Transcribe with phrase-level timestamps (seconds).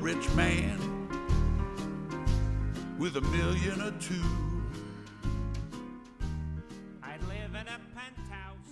[0.00, 0.78] rich man
[2.98, 4.14] with a million or two.
[7.02, 8.68] I'd live in a penthouse.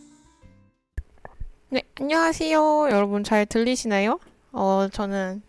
[1.70, 2.88] 네, 안녕하세요.
[2.90, 4.20] 여러분 잘 들리시나요?
[4.52, 5.42] 어, 저는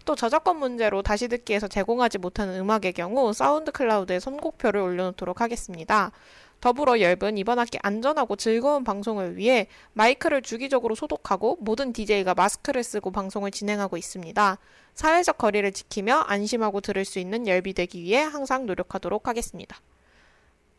[0.04, 6.12] 또 저작권 문제로 다시 듣기에서 제공하지 못하는 음악의 경우 사운드 클라우드에 선곡표를 올려놓도록 하겠습니다.
[6.60, 13.10] 더불어 열분 이번 학기 안전하고 즐거운 방송을 위해 마이크를 주기적으로 소독하고 모든 DJ가 마스크를 쓰고
[13.10, 14.58] 방송을 진행하고 있습니다.
[14.94, 19.76] 사회적 거리를 지키며 안심하고 들을 수 있는 열비 되기 위해 항상 노력하도록 하겠습니다.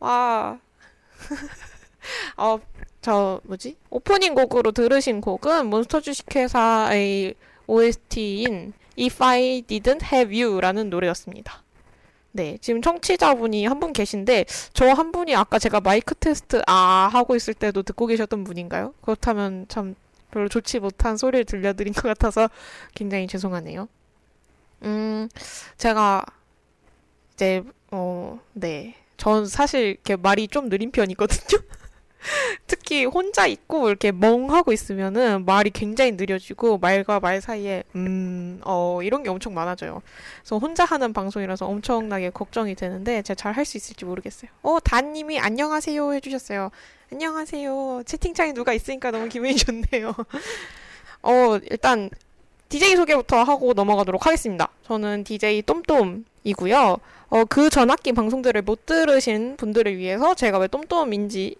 [0.00, 0.58] 와,
[2.36, 2.58] 어,
[3.00, 3.76] 저, 뭐지?
[3.90, 7.34] 오프닝 곡으로 들으신 곡은 몬스터 주식회사의
[7.68, 11.62] OST인 If I Didn't Have You라는 노래였습니다.
[12.32, 14.44] 네, 지금 청취자분이 한 분 계신데,
[14.74, 18.92] 저 한 분이 아까 제가 마이크 테스트 아 하고 있을 때도 듣고 계셨던 분인가요?
[19.00, 19.94] 그렇다면 참
[20.30, 22.50] 별로 좋지 못한 소리를 들려드린 것 같아서
[22.94, 23.88] 굉장히 죄송하네요.
[24.82, 25.28] 음,
[25.78, 26.24] 제가
[27.34, 28.94] 이제, 어, 네.
[29.16, 31.62] 전 사실 이렇게 말이 좀 느린 편이거든요.
[32.66, 39.22] 특히 혼자 있고 이렇게 멍하고 있으면은 말이 굉장히 느려지고 말과 말 사이에 음, 어, 이런
[39.22, 40.02] 게 엄청 많아져요.
[40.40, 44.50] 그래서 혼자 하는 방송이라서 엄청나게 걱정이 되는데 제가 잘 할 수 있을지 모르겠어요.
[44.62, 46.70] 어, 다님이 안녕하세요 해주셨어요.
[47.12, 48.02] 안녕하세요.
[48.04, 50.14] 채팅창에 누가 있으니까 너무 기분이 좋네요.
[51.22, 52.10] 어, 일단
[52.68, 54.68] DJ 소개부터 하고 넘어가도록 하겠습니다.
[54.86, 56.96] 저는 DJ 똠똠이고요.
[57.28, 61.56] 어, 그 전 학기 방송들을 못 들으신 분들을 위해서 제가 왜 똠똠인지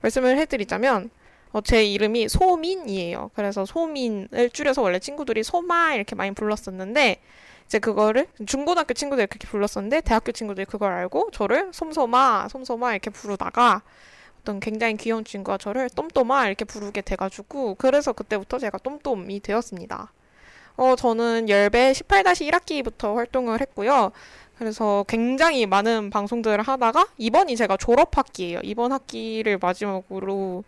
[0.00, 1.10] 말씀을 해드리자면,
[1.52, 3.30] 어, 제 이름이 소민이에요.
[3.34, 7.20] 그래서 소민을 줄여서 원래 친구들이 소마 이렇게 많이 불렀었는데,
[7.66, 13.82] 이제 그거를 중고등학교 친구들이 그렇게 불렀었는데, 대학교 친구들이 그걸 알고 저를 솜소마, 솜소마 이렇게 부르다가,
[14.40, 20.12] 어떤 굉장히 귀여운 친구가 저를 똠똠아 이렇게 부르게 돼가지고, 그래서 그때부터 제가 똠똠이 되었습니다.
[20.78, 24.12] 어, 저는 열배 18-1학기부터 활동을 했고요.
[24.58, 28.60] 그래서 굉장히 많은 방송들을 하다가 이번이 제가 졸업학기예요.
[28.64, 30.64] 이번 학기를 마지막으로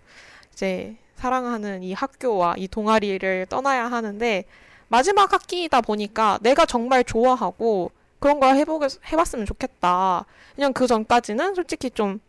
[0.53, 4.45] 이제 사랑하는 이 학교와 이 동아리를 떠나야 하는데
[4.89, 7.91] 마지막 학기이다 보니까 내가 정말 좋아하고
[8.21, 10.25] 그런 걸 해보게, 해봤으면 좋겠다.
[10.55, 12.21] 그냥 그 전까지는 솔직히 좀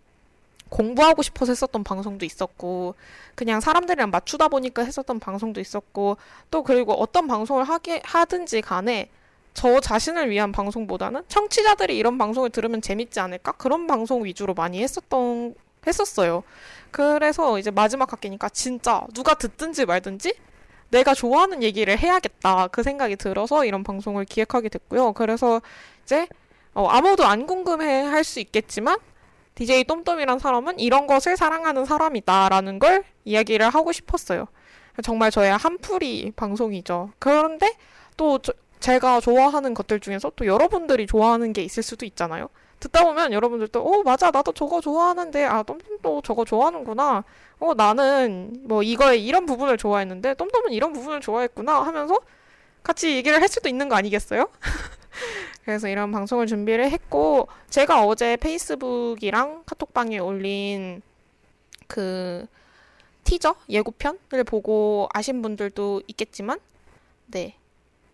[0.69, 2.95] 공부하고 싶어서 했었던 방송도 있었고,
[3.35, 6.15] 그냥 사람들이랑 맞추다 보니까 했었던 방송도 있었고,
[6.49, 9.09] 또 그리고 어떤 방송을 하게, 하든지 간에
[9.53, 13.53] 저 자신을 위한 방송보다는 청취자들이 이런 방송을 들으면 재밌지 않을까?
[13.53, 16.43] 그런 방송 위주로 많이 했었던, 했었어요.
[16.91, 20.33] 그래서 이제 마지막 학기니까 진짜 누가 듣든지 말든지
[20.89, 22.67] 내가 좋아하는 얘기를 해야겠다.
[22.67, 25.13] 그 생각이 들어서 이런 방송을 기획하게 됐고요.
[25.13, 25.61] 그래서
[26.03, 26.27] 이제
[26.73, 28.97] 어, 아무도 안 궁금해 할 수 있겠지만
[29.55, 34.47] DJ 똠똠이란 사람은 이런 것을 사랑하는 사람이다라는 걸 이야기를 하고 싶었어요.
[35.03, 37.11] 정말 저의 한풀이 방송이죠.
[37.19, 37.73] 그런데
[38.17, 42.49] 또 저, 제가 좋아하는 것들 중에서 또 여러분들이 좋아하는 게 있을 수도 있잖아요.
[42.79, 47.23] 듣다 보면 여러분들도 어 맞아 나도 저거 좋아하는데 아 똠똠도 저거 좋아하는구나.
[47.59, 52.19] 어 나는 뭐 이거에 이런 부분을 좋아했는데 똠똠은 이런 부분을 좋아했구나 하면서
[52.81, 54.49] 같이 얘기를 할 수도 있는 거 아니겠어요?
[55.63, 61.03] 그래서 이런 방송을 준비를 했고 제가 어제 페이스북이랑 카톡방에 올린
[61.87, 62.47] 그
[63.25, 66.59] 티저 예고편을 보고 아신 분들도 있겠지만
[67.27, 67.60] 네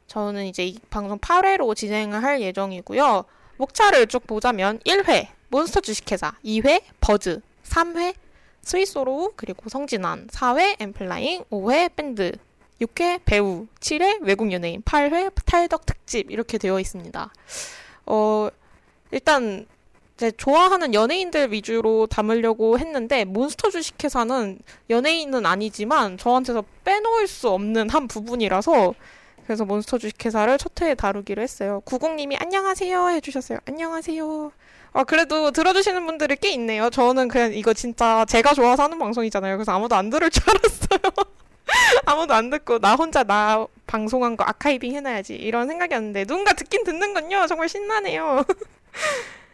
[0.07, 3.25] 저는 이제 이 방송 8회로 진행을 할 예정이고요.
[3.57, 8.15] 목차를 쭉 보자면 1회 몬스터 주식회사, 2회 버즈, 3회
[8.61, 12.31] 스윗소로우 그리고 성진환, 4회 엔플라잉, 5회 밴드,
[12.81, 17.33] 6회 배우, 7회 외국 연예인, 8회 탈덕 특집 이렇게 되어 있습니다.
[18.07, 18.49] 어,
[19.11, 19.65] 일단
[20.17, 28.07] 제 좋아하는 연예인들 위주로 담으려고 했는데 몬스터 주식회사는 연예인은 아니지만 저한테서 빼놓을 수 없는 한
[28.07, 28.95] 부분이라서
[29.47, 31.81] 그래서 몬스터 주식회사를 첫 회에 다루기로 했어요.
[31.85, 33.59] 구공님이 안녕하세요 해주셨어요.
[33.65, 34.51] 안녕하세요.
[34.91, 36.89] 아, 그래도 들어주시는 분들이 꽤 있네요.
[36.89, 39.55] 저는 그냥 이거 진짜 제가 좋아서 하는 방송이잖아요.
[39.55, 40.99] 그래서 아무도 안 들을 줄 알았어요.
[42.05, 47.47] 아무도 안 듣고 나 혼자 나 방송한 거 아카이빙 해놔야지 이런 생각이었는데 누군가 듣긴 듣는군요.
[47.47, 48.43] 정말 신나네요.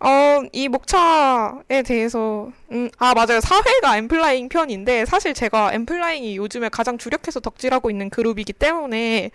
[0.00, 3.40] 어, 이 목차에 대해서, 음, 아, 맞아요.
[3.40, 9.30] 사회가 엠플라잉 편인데, 사실 제가 엠플라잉이 요즘에 가장 주력해서 덕질하고 있는 그룹이기 때문에,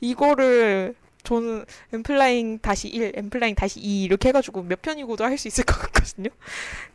[0.00, 5.64] 이거를 저는 엔플라잉 다시 1, 엔플라잉 다시 2 이렇게 해가지고 몇 편이고도 할 수 있을
[5.64, 6.30] 것 같거든요.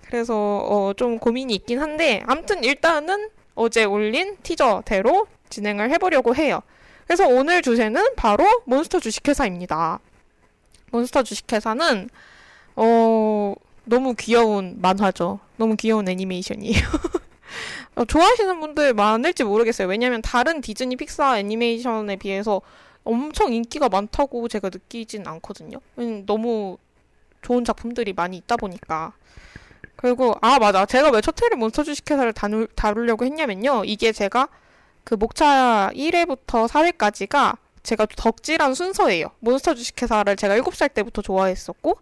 [0.08, 6.62] 그래서, 어, 좀 고민이 있긴 한데, 아무튼 일단은 어제 올린 티저대로 진행을 해보려고 해요.
[7.08, 10.00] 그래서 오늘 주제는 바로 몬스터 주식회사입니다.
[10.92, 12.10] 몬스터 주식회사는
[12.76, 13.54] 어
[13.86, 15.40] 너무 귀여운 만화죠.
[15.58, 16.80] 너무 귀여운 애니메이션이에요.
[17.96, 19.88] 어, 좋아하시는 분들 많을지 모르겠어요.
[19.88, 22.62] 왜냐면 다른 디즈니 픽사 애니메이션에 비해서
[23.04, 25.80] 엄청 인기가 많다고 제가 느끼진 않거든요.
[26.00, 26.78] 음, 너무
[27.42, 29.14] 좋은 작품들이 많이 있다 보니까.
[29.96, 34.50] 그리고 아 맞아 제가 왜 첫회를 몬스터 주식회사를 다루, 다루려고 했냐면요 이게 제가
[35.06, 39.28] 그 목차 1회부터 4회까지가 제가 덕질한 순서예요.
[39.40, 42.00] 몬스터 주식회사를 제가 7살 때부터 좋아했었고,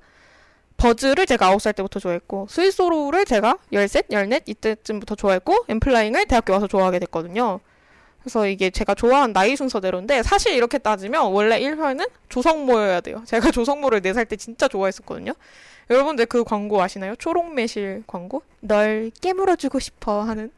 [0.83, 6.99] 버즈를 제가 9살 때부터 좋아했고, 스윗소로우를 제가 13, 14 이때쯤부터 좋아했고, 엔플라잉을 대학교 와서 좋아하게
[6.99, 7.61] 됐거든요.
[8.19, 13.23] 그래서 이게 제가 좋아한 나이 순서대로인데, 사실 이렇게 따지면 원래 1회는 조성모여야 돼요.
[13.27, 15.31] 제가 조성모를 4살 때 진짜 좋아했었거든요.
[15.89, 17.15] 여러분들 그 광고 아시나요?
[17.15, 18.43] 초록 매실 광고?
[18.59, 20.51] 널 깨물어주고 싶어 하는.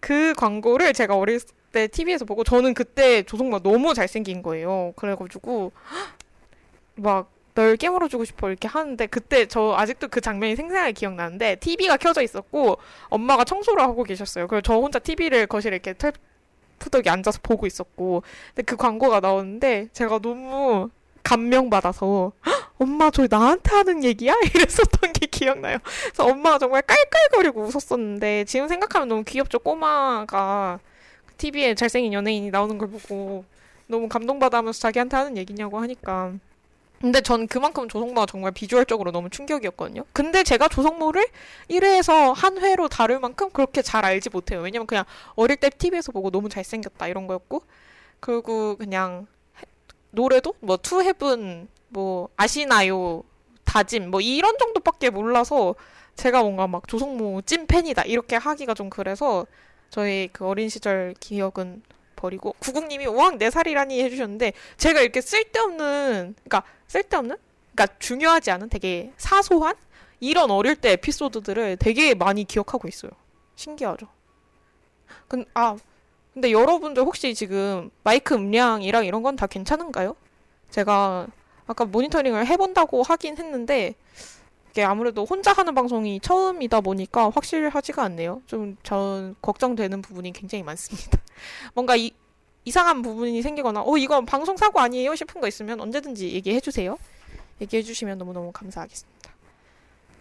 [0.00, 4.92] 그 광고를 제가 어렸을 때 TV에서 보고 저는 그때 조성모 너무 잘생긴 거예요.
[4.96, 5.70] 그래가지고
[6.96, 12.22] 막 널 깨물어주고 싶어 이렇게 하는데 그때 저 아직도 그 장면이 생생하게 기억나는데 TV가 켜져
[12.22, 12.78] 있었고
[13.08, 14.48] 엄마가 청소를 하고 계셨어요.
[14.48, 20.18] 그래서 저 혼자 TV를 거실에 이렇게 텔프덕에 앉아서 보고 있었고 근데 그 광고가 나오는데 제가
[20.18, 20.90] 너무
[21.22, 22.32] 감명받아서
[22.78, 24.34] 엄마 저 나한테 하는 얘기야?
[24.52, 25.78] 이랬었던 게 기억나요.
[25.84, 29.60] 그래서 엄마가 정말 깔깔거리고 웃었었는데 지금 생각하면 너무 귀엽죠.
[29.60, 30.80] 꼬마가
[31.38, 33.44] TV에 잘생긴 연예인이 나오는 걸 보고
[33.86, 36.32] 너무 감동받아 하면서 자기한테 하는 얘기냐고 하니까.
[37.04, 40.06] 근데 전 그만큼 조성모가 정말 비주얼적으로 너무 충격이었거든요.
[40.14, 41.26] 근데 제가 조성모를
[41.68, 44.62] 1회에서 한 회로 다룰 만큼 그렇게 잘 알지 못해요.
[44.62, 45.04] 왜냐면 그냥
[45.34, 47.62] 어릴 때 TV에서 보고 너무 잘생겼다 이런 거였고,
[48.20, 49.26] 그리고 그냥
[50.12, 53.22] 노래도 뭐 투헤븐 뭐 아시나요
[53.64, 55.74] 다짐 뭐 이런 정도밖에 몰라서
[56.16, 59.46] 제가 뭔가 막 조성모 찐 팬이다 이렇게 하기가 좀 그래서
[59.90, 61.82] 저희 그 어린 시절 기억은
[62.16, 67.36] 버리고 구국님이 우왕 네 살이라니 해주셨는데 제가 이렇게 쓸데없는 그러니까 쓸데없는
[67.74, 69.74] 그러니까 중요하지 않은 되게 사소한
[70.20, 73.10] 이런 어릴 때 에피소드들을 되게 많이 기억하고 있어요.
[73.56, 74.06] 신기하죠.
[75.28, 75.76] 근, 아,
[76.32, 80.16] 근데 여러분들 혹시 지금 마이크 음량이랑 이런 건 다 괜찮은가요?
[80.70, 81.26] 제가
[81.66, 83.94] 아까 모니터링을 해본다고 하긴 했는데
[84.74, 88.42] 이게 아무래도 혼자 하는 방송이 처음이다 보니까 확실하지가 않네요.
[88.48, 91.16] 좀 전 걱정되는 부분이 굉장히 많습니다.
[91.74, 92.10] 뭔가 이,
[92.64, 96.98] 이상한 부분이 생기거나 어 이건 방송 사고 아니에요 싶은 거 있으면 언제든지 얘기해 주세요.
[97.60, 99.30] 얘기해 주시면 너무너무 감사하겠습니다.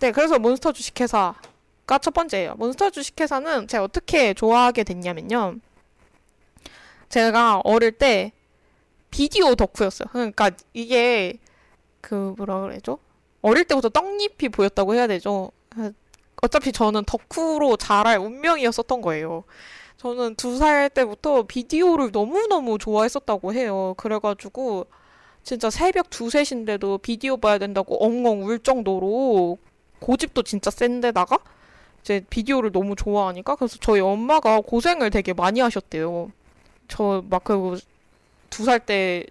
[0.02, 2.54] 네, 그래서 몬스터 주식회사가 첫 번째예요.
[2.58, 5.56] 몬스터 주식회사는 제가 어떻게 좋아하게 됐냐면요.
[7.10, 8.34] 제가 어릴 때
[9.10, 10.10] 비디오 덕후였어요.
[10.12, 11.40] 그러니까 이게
[12.02, 13.00] 그 뭐라 그래죠?
[13.44, 15.52] 어릴 때부터 떡잎이 보였다고 해야 되죠.
[16.42, 19.44] 어차피 저는 덕후로 자랄 운명이었었던 거예요.
[19.98, 23.94] 저는 두 살 때부터 비디오를 너무너무 좋아했었다고 해요.
[23.98, 24.88] 그래가지고
[25.44, 29.58] 진짜 새벽 두세 시인데도 비디오 봐야 된다고 엉엉 울 정도로
[30.00, 31.38] 고집도 진짜 센데다가
[32.02, 36.32] 이제 비디오를 너무 좋아하니까 그래서 저희 엄마가 고생을 되게 많이 하셨대요.
[36.90, 39.26] 저 막그두살 때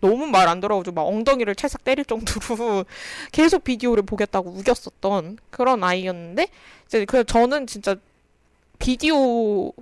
[0.00, 2.84] 너무 말 안 들어가지고 막 엉덩이를 찰싹 때릴 정도로
[3.32, 6.48] 계속 비디오를 보겠다고 우겼었던 그런 아이였는데
[6.86, 7.96] 이제 그 저는 진짜
[8.78, 9.72] 비디오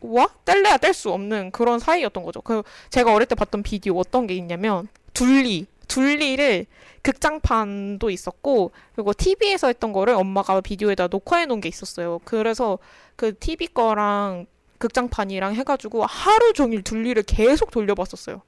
[0.00, 2.40] 와 뗄래야 뗄 수 없는 그런 사이였던 거죠.
[2.40, 6.66] 그 제가 어릴 때 봤던 비디오 어떤 게 있냐면 둘리 둘리를
[7.02, 12.20] 극장판도 있었고 그리고 TV에서 했던 거를 엄마가 비디오에다 녹화해 놓은 게 있었어요.
[12.24, 12.78] 그래서
[13.16, 14.46] 그 TV 거랑
[14.78, 18.42] 극장판이랑 해가지고 하루 종일 둘리를 계속 돌려봤었어요.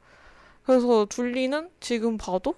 [0.67, 2.57] 그래서 둘리는 지금 봐도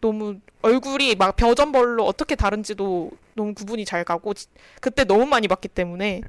[0.00, 4.32] 너무 얼굴이 막 벼전벌로 어떻게 다른지도 너무 구분이 잘 가고
[4.80, 6.22] 그때 너무 많이 봤기 때문에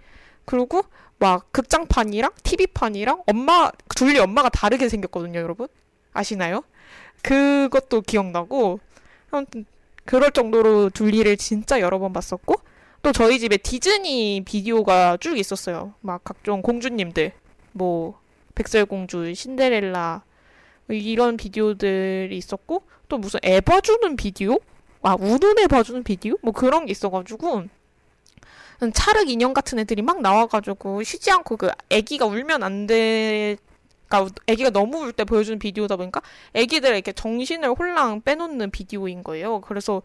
[0.45, 0.83] 그리고
[1.17, 5.67] 막 극장판이랑 TV판이랑 엄마 둘리 엄마가 다르게 생겼거든요, 여러분.
[6.13, 6.63] 아시나요?
[7.23, 8.79] 그것도 기억나고
[9.31, 9.65] 아무튼
[10.05, 12.55] 그럴 정도로 둘리를 진짜 여러 번 봤었고
[13.01, 15.93] 또 저희 집에 디즈니 비디오가 쭉 있었어요.
[16.01, 17.31] 막 각종 공주님들
[17.71, 18.19] 뭐
[18.55, 20.23] 백설공주, 신데렐라
[20.89, 24.57] 이런 비디오들이 있었고 또 무슨 애 봐주는 비디오?
[25.01, 26.35] 아 우는 애 봐주는 비디오?
[26.41, 27.65] 뭐 그런 게 있어가지고
[28.93, 33.57] 차륵 인형 같은 애들이 막 나와가지고 쉬지 않고 그 애기가 울면 안 돼.
[34.07, 36.21] 그러니까 애기가 너무 울 때 보여주는 비디오다 보니까
[36.53, 39.61] 애기들 이렇게 정신을 홀랑 빼놓는 비디오인 거예요.
[39.61, 40.01] 그래서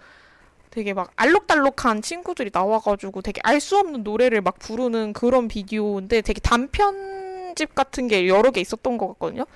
[0.71, 6.41] 되게 막 알록달록한 친구들이 나와가지고 되게 알 수 없는 노래를 막 부르는 그런 비디오인데 되게
[6.41, 7.22] 단편
[7.55, 9.47] 집 같은 게 여러 개 있었던 것 같거든요.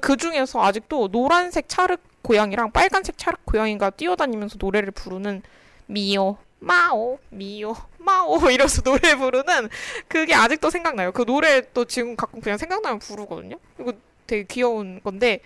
[0.00, 5.42] 그 중에서 아직도 노란색 차륵 고양이랑 빨간색 차륵 고양이가 뛰어다니면서 노래를 부르는
[5.86, 9.68] 미오 마오 미오 마오 이러면서 노래 부르는
[10.08, 11.12] 그게 아직도 생각나요.
[11.12, 13.56] 그 노래 또 지금 가끔 그냥 생각나면 부르거든요.
[13.80, 13.92] 이거
[14.26, 15.40] 되게 귀여운 건데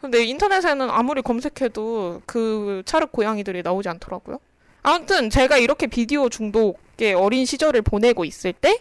[0.00, 4.40] 근데 인터넷에는 아무리 검색해도 그 차륵 고양이들이 나오지 않더라고요.
[4.82, 8.78] 아무튼 제가 이렇게 비디오 중독의 어린 시절을 보내고 있을 때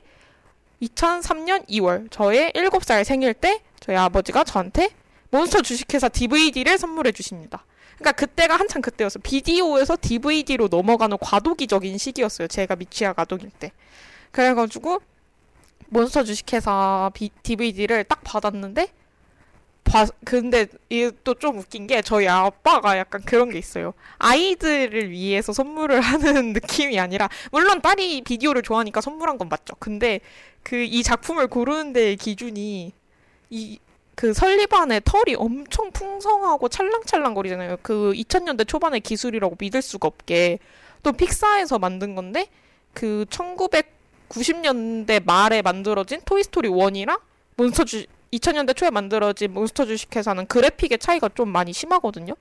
[0.81, 4.89] 2003년 2월 저의 7살 생일 때 저희 아버지가 저한테
[5.31, 7.65] 몬스터 주식회사 DVD를 선물해 주십니다.
[7.97, 9.19] 그러니까 그때가 한창 그때였어.
[9.19, 12.47] 비디오에서 DVD로 넘어가는 과도기적인 시기였어요.
[12.47, 13.71] 제가 미취학 아동일 때.
[14.31, 15.01] 그래가지고
[15.89, 18.88] 몬스터 주식회사 비, DVD를 딱 받았는데
[19.83, 23.93] 봐, 근데 이게 또 좀 웃긴 게 저희 아빠가 약간 그런 게 있어요.
[24.19, 29.75] 아이들을 위해서 선물을 하는 느낌이 아니라 물론 딸이 비디오를 좋아하니까 선물한 건 맞죠.
[29.79, 30.19] 근데
[30.63, 32.93] 그 이 작품을 고르는 데의 기준이
[33.49, 33.79] 이
[34.15, 37.77] 그 설리반의 털이 엄청 풍성하고 찰랑찰랑거리잖아요.
[37.81, 40.59] 그 2000년대 초반의 기술이라고 믿을 수가 없게
[41.01, 42.47] 또 픽사에서 만든 건데
[42.93, 47.19] 그 1990년대 말에 만들어진 토이스토리 1이랑
[47.57, 52.35] 몬스터 주 2000년대 초에 만들어진 몬스터 주식회사는 그래픽의 차이가 좀 많이 심하거든요.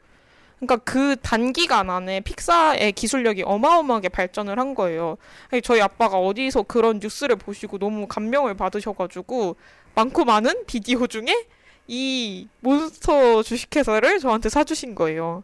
[0.60, 5.16] 그러니까 그 단기간 안에 픽사의 기술력이 어마어마하게 발전을 한 거예요.
[5.64, 9.56] 저희 아빠가 어디서 그런 뉴스를 보시고 너무 감명을 받으셔가지고
[9.94, 11.46] 많고 많은 비디오 중에
[11.88, 15.42] 이 몬스터 주식회사를 저한테 사주신 거예요.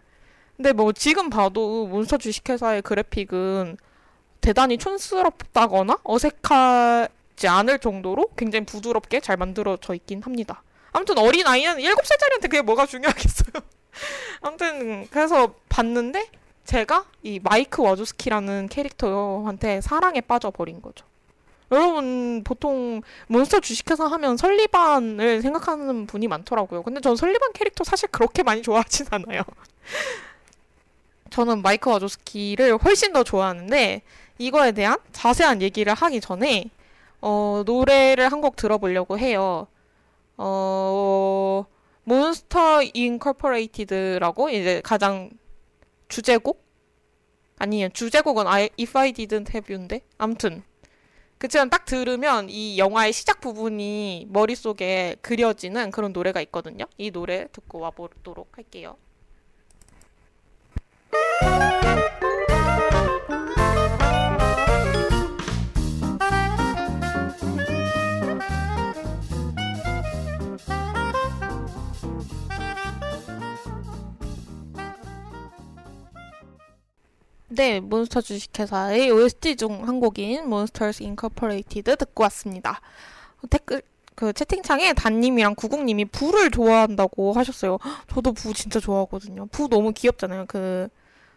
[0.56, 3.78] 근데 뭐 지금 봐도 몬스터 주식회사의 그래픽은
[4.42, 10.62] 대단히 촌스럽다거나 어색하지 않을 정도로 굉장히 부드럽게 잘 만들어져 있긴 합니다.
[10.92, 13.62] 아무튼 어린 아이는 7살짜리한테 그게 뭐가 중요하겠어요.
[14.42, 16.28] 아무튼 그래서 봤는데
[16.64, 21.04] 제가 이 마이크 와조스키라는 캐릭터한테 사랑에 빠져버린 거죠.
[21.72, 26.82] 여러분 보통 몬스터 주식회사 하면 설리반을 생각하는 분이 많더라고요.
[26.82, 29.42] 근데 전 설리반 캐릭터 사실 그렇게 많이 좋아하진 않아요.
[31.30, 34.02] 저는 마이크 와조스키를 훨씬 더 좋아하는데
[34.38, 36.70] 이거에 대한 자세한 얘기를 하기 전에
[37.20, 39.66] 어, 노래를 한 곡 들어보려고 해요.
[40.36, 41.64] 어,
[42.08, 45.28] 몬스터 인corporated라고 이제 가장
[46.06, 46.64] 주제곡?
[47.58, 47.88] 아니에요.
[47.88, 50.02] 주제곡은 I, If I Didn't Have You인데?
[50.16, 50.62] 암튼
[51.38, 56.84] 그치만 딱 들으면 이 영화의 시작 부분이 머릿속에 그려지는 그런 노래가 있거든요.
[56.96, 58.96] 이 노래 듣고 와보도록 할게요.
[77.48, 82.80] 네, 몬스터 주식회사의 OST 중 한 곡인 Monsters Incorporated 듣고 왔습니다.
[83.50, 83.82] 댓글
[84.16, 87.78] 그 채팅창에 단님이랑 구국님이 부를 좋아한다고 하셨어요.
[88.12, 89.46] 저도 부 진짜 좋아하거든요.
[89.46, 90.46] 부 너무 귀엽잖아요.
[90.48, 90.88] 그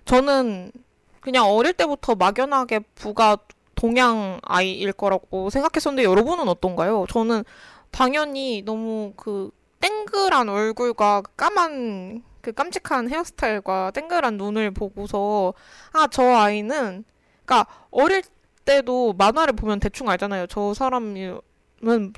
[0.05, 0.71] 저는
[1.19, 3.37] 그냥 어릴 때부터 막연하게 부가
[3.75, 7.05] 동양 아이일 거라고 생각했었는데 여러분은 어떤가요?
[7.09, 7.43] 저는
[7.91, 9.51] 당연히 너무 그
[9.81, 15.53] 땡글한 얼굴과 까만 그 깜찍한 헤어스타일과 땡글한 눈을 보고서
[15.93, 17.03] 아 저 아이는
[17.45, 18.23] 그러니까 어릴
[18.65, 20.47] 때도 만화를 보면 대충 알잖아요.
[20.47, 21.39] 저 사람은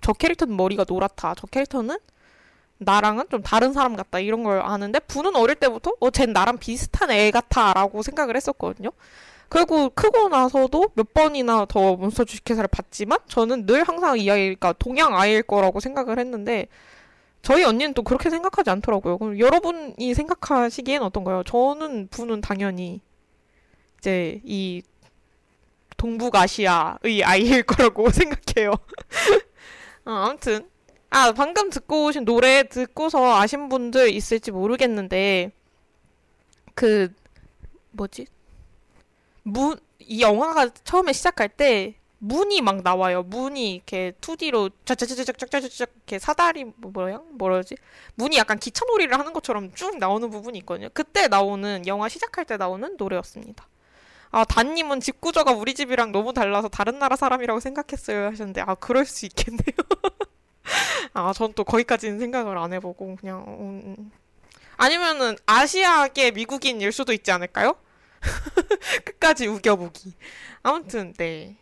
[0.01, 1.35] 저 캐릭터는 머리가 노랗다.
[1.37, 1.97] 저 캐릭터는
[2.77, 7.11] 나랑은 좀 다른 사람 같다 이런 걸 아는데 부는 어릴 때부터 어 쟨 나랑 비슷한
[7.11, 8.89] 애 같아라고 생각을 했었거든요.
[9.49, 15.15] 그리고 크고 나서도 몇 번이나 더 몬스터 주식회사를 봤지만 저는 늘 항상 이 아이가 동양
[15.15, 16.67] 아이일 거라고 생각을 했는데
[17.41, 19.17] 저희 언니는 또 그렇게 생각하지 않더라고요.
[19.17, 21.43] 그럼 여러분이 생각하시기엔 어떤가요?
[21.43, 23.01] 저는 부는 당연히
[23.97, 24.81] 이제 이
[25.97, 28.71] 동북아시아의 아이일 거라고 생각해요.
[30.05, 30.69] 어, 아무튼
[31.09, 35.51] 아 방금 듣고 오신 노래 듣고서 아신 분들 있을지 모르겠는데
[36.73, 37.13] 그
[37.91, 38.27] 뭐지
[39.43, 39.77] 문이
[40.21, 43.23] 영화가 처음에 시작할 때 문이 막 나와요.
[43.23, 47.19] 문이 이렇게 2D로 쫙쫙쫙쫙쫙쫙쫙 이렇게 사다리 뭐 뭐야?
[47.31, 47.75] 뭐라지?
[48.15, 50.89] 문이 약간 기차놀이를 하는 것처럼 쭉 나오는 부분이 있거든요.
[50.93, 53.67] 그때 나오는 영화 시작할 때 나오는 노래였습니다.
[54.29, 59.05] 아, 단님은 집 구조가 우리 집이랑 너무 달라서 다른 나라 사람이라고 생각했어요 하셨는데 아, 그럴
[59.05, 59.75] 수 있겠네요.
[61.13, 64.11] 아, 전 또 거기까지는 생각을 안 해보고 그냥 음.
[64.77, 67.75] 아니면은 아시아계 미국인일 수도 있지 않을까요?
[69.05, 70.13] 끝까지 우겨보기.
[70.63, 71.57] 아무튼 네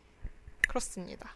[0.70, 1.36] 그렇습니다.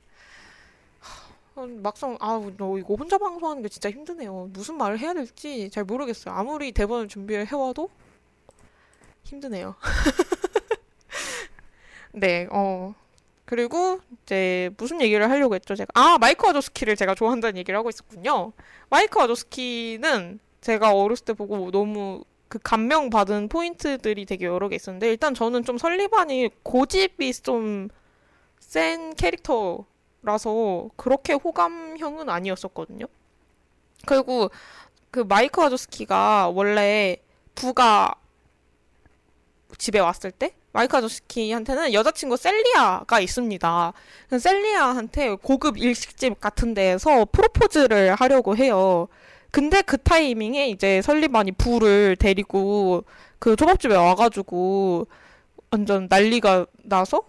[1.82, 2.42] 막상 아
[2.80, 4.50] 이거 혼자 방송하는 게 진짜 힘드네요.
[4.54, 6.34] 무슨 말을 해야 될지 잘 모르겠어요.
[6.34, 7.90] 아무리 대본을 준비를 해와도
[9.24, 9.76] 힘드네요.
[12.14, 12.94] 네, 어.
[13.46, 15.90] 그리고 이제 무슨 얘기를 하려고 했죠, 제가.
[15.94, 18.54] 아, 마이크 와조스키를 제가 좋아한다는 얘기를 하고 있었군요.
[18.90, 25.10] 마이크 와조스키는 제가 어렸을 때 보고 너무 그 감명 받은 포인트들이 되게 여러 개 있었는데
[25.10, 27.90] 일단 저는 좀 설리반이 고집이 좀
[28.74, 33.06] 센 캐릭터라서 그렇게 호감형은 아니었었거든요.
[34.08, 34.50] 그리고
[35.12, 37.18] 그 마이크 와조스키가 원래
[37.54, 38.16] 부가
[39.78, 43.94] 집에 왔을 때 마이크 아저씨한테는 여자친구 셀리아가 있습니다.
[44.30, 49.08] 그 셀리아한테 고급 일식집 같은 데에서 프로포즈를 하려고 해요.
[49.52, 53.04] 근데 그 타이밍에 이제 설리반이 부를 데리고
[53.38, 55.06] 그 초밥집에 와가지고
[55.70, 57.22] 완전 난리가 나서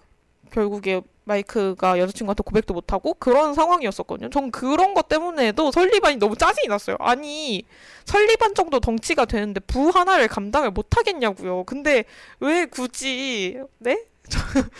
[0.54, 4.30] 결국에 마이크가 여자친구한테 고백도 못하고 그런 상황이었었거든요.
[4.30, 6.96] 전 그런 것 때문에도 설리반이 너무 짜증이 났어요.
[7.00, 7.64] 아니,
[8.04, 11.64] 설리반 정도 덩치가 되는데 부 하나를 감당을 못하겠냐고요.
[11.64, 12.04] 근데
[12.40, 14.04] 왜 굳이, 네?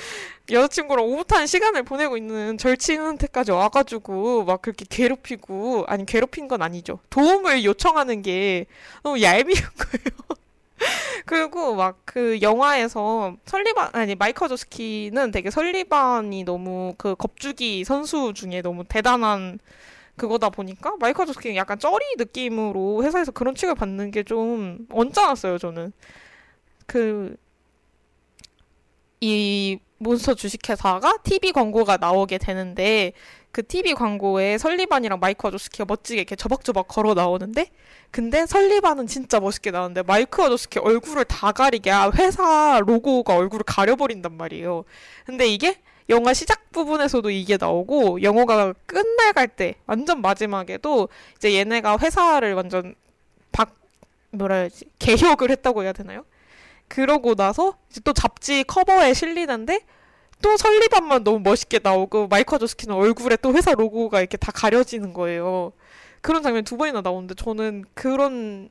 [0.51, 7.01] 여자친구랑 오붓한 시간을 보내고 있는 절친한테까지 와가지고 막 그렇게 괴롭히고, 아니, 괴롭힌 건 아니죠.
[7.11, 8.67] 도움을 요청하는 게
[9.03, 10.44] 너무 얄미운 거예요.
[11.27, 18.63] 그리고 막 그 영화에서 설리반 아니 마이크 와조스키는 되게 설리반이 너무 그 겁주기 선수 중에
[18.63, 19.59] 너무 대단한
[20.17, 25.93] 그거다 보니까 마이크 와조스키는 약간 쩌리 느낌으로 회사에서 그런 취급을 받는 게 좀 언짢았어요 저는.
[26.87, 27.37] 그
[29.21, 33.13] 이 몬스터 주식회사가 TV 광고가 나오게 되는데
[33.53, 37.71] 그 TV 광고에 설리반이랑 마이크 와조스키가 멋지게 이렇게 저벅저벅 걸어 나오는데
[38.11, 44.37] 근데 설리반은 진짜 멋있게 나오는데 마이크 아저스키 얼굴을 다 가리게 아, 회사 로고가 얼굴을 가려버린단
[44.37, 44.85] 말이에요.
[45.25, 45.79] 근데 이게
[46.11, 52.95] 영화 시작 부분에서도 이게 나오고 영화가 끝날 갈 때 완전 마지막에도 이제 얘네가 회사를 완전
[53.53, 53.75] 박
[54.31, 56.25] 뭐라 해야지 개혁을 했다고 해야 되나요?
[56.95, 59.81] 그러고 나서 이제 또 잡지 커버에 실리는데
[60.41, 65.73] 또 설리반만 너무 멋있게 나오고 마이크 아저스키는 얼굴에 또 회사 로고가 이렇게 다 가려지는 거예요.
[66.21, 68.69] 그런 장면 두 번이나 나오는데 저는 그런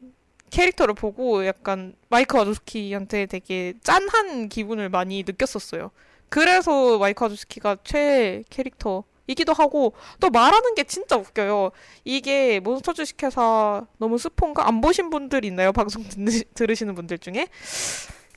[0.52, 5.91] 캐릭터를 보고 약간 마이크 아저스키한테 되게 짠한 기분을 많이 느꼈었어요.
[6.30, 11.71] 그래서 마이크 아저스키가 최애 캐릭터이기도 하고 또 말하는 게 진짜 웃겨요.
[12.06, 15.74] 이게 몬스터 주식회사 너무 스폰가 안 보신 분들 있나요?
[15.74, 16.06] 방송
[16.56, 17.47] 들으시는 분들 중에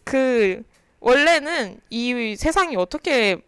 [0.07, 0.63] 그
[1.01, 3.43] 원래는 이 세상이 어떻게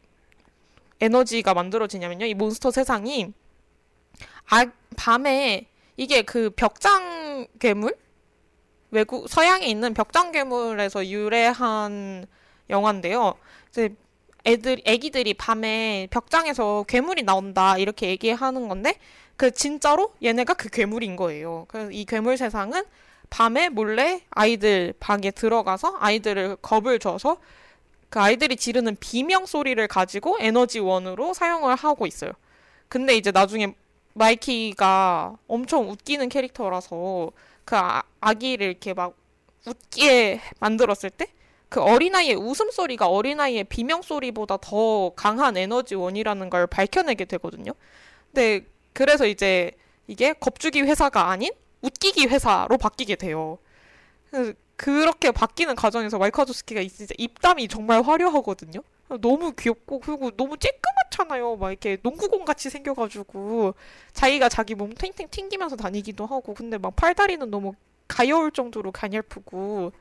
[1.01, 2.27] 에너지가 만들어지냐면요.
[2.27, 3.33] 이 몬스터 세상이
[4.51, 4.66] 아,
[4.97, 7.97] 밤에 이게 그 벽장 괴물?
[8.90, 12.27] 외국 서양에 있는 벽장 괴물에서 유래한
[12.71, 13.35] 영화인데요.
[13.71, 13.94] 이제
[14.44, 18.99] 애들 애기들이 밤에 벽장에서 괴물이 나온다 이렇게 얘기하는 건데
[19.37, 21.66] 그 진짜로 얘네가 그 괴물인 거예요.
[21.68, 22.83] 그래서 이 괴물 세상은
[23.31, 27.38] 밤에 몰래 아이들 방에 들어가서 아이들을 겁을 줘서
[28.11, 32.33] 그 아이들이 지르는 비명 소리를 가지고 에너지원으로 사용을 하고 있어요.
[32.88, 33.75] 근데 이제 나중에
[34.14, 37.31] 마이키가 엄청 웃기는 캐릭터라서
[37.64, 39.14] 그 아, 아기를 이렇게 막
[39.67, 41.29] 웃게 만들었을 때
[41.69, 47.73] 그 어린아이의 웃음소리가 어린아이의 비명소리보다 더 강한 에너지원이라는 걸 밝혀내게 되거든요.
[48.33, 49.73] 근데 그래서 이제
[50.07, 51.51] 이게 겁주기 회사가 아닌
[51.83, 53.59] 웃기기 회사로 바뀌게 돼요.
[54.77, 58.81] 그렇게 바뀌는 과정에서 아저스키가 진짜 입담이 정말 화려하거든요.
[59.21, 61.59] 너무 귀엽고 그리고 너무 쬐끄맣잖아요.
[61.59, 63.75] 막 이렇게 농구공 같이 생겨가지고
[64.12, 67.73] 자기가 자기 몸 탱탱 튕기면서 다니기도 하고 근데 막 팔다리는 너무
[68.07, 69.93] 가여울 정도로 가냘프고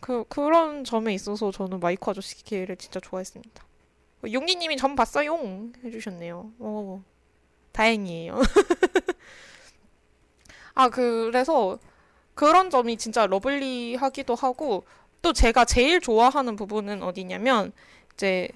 [0.00, 3.64] 그 그런 점에 있어서 저는 마이크 아저씨를 진짜 좋아했습니다.
[4.30, 5.38] 용기님이 전 봤어요
[5.82, 6.52] 해주셨네요.
[6.58, 7.00] 오
[7.72, 8.40] 다행이에요.
[10.74, 11.78] 아, 그래서
[12.34, 14.84] 그런 점이 진짜 lovely하기도 하고
[15.22, 17.72] 또 제가 제일 좋아하는 부분은 어디냐면
[18.14, 18.48] 이제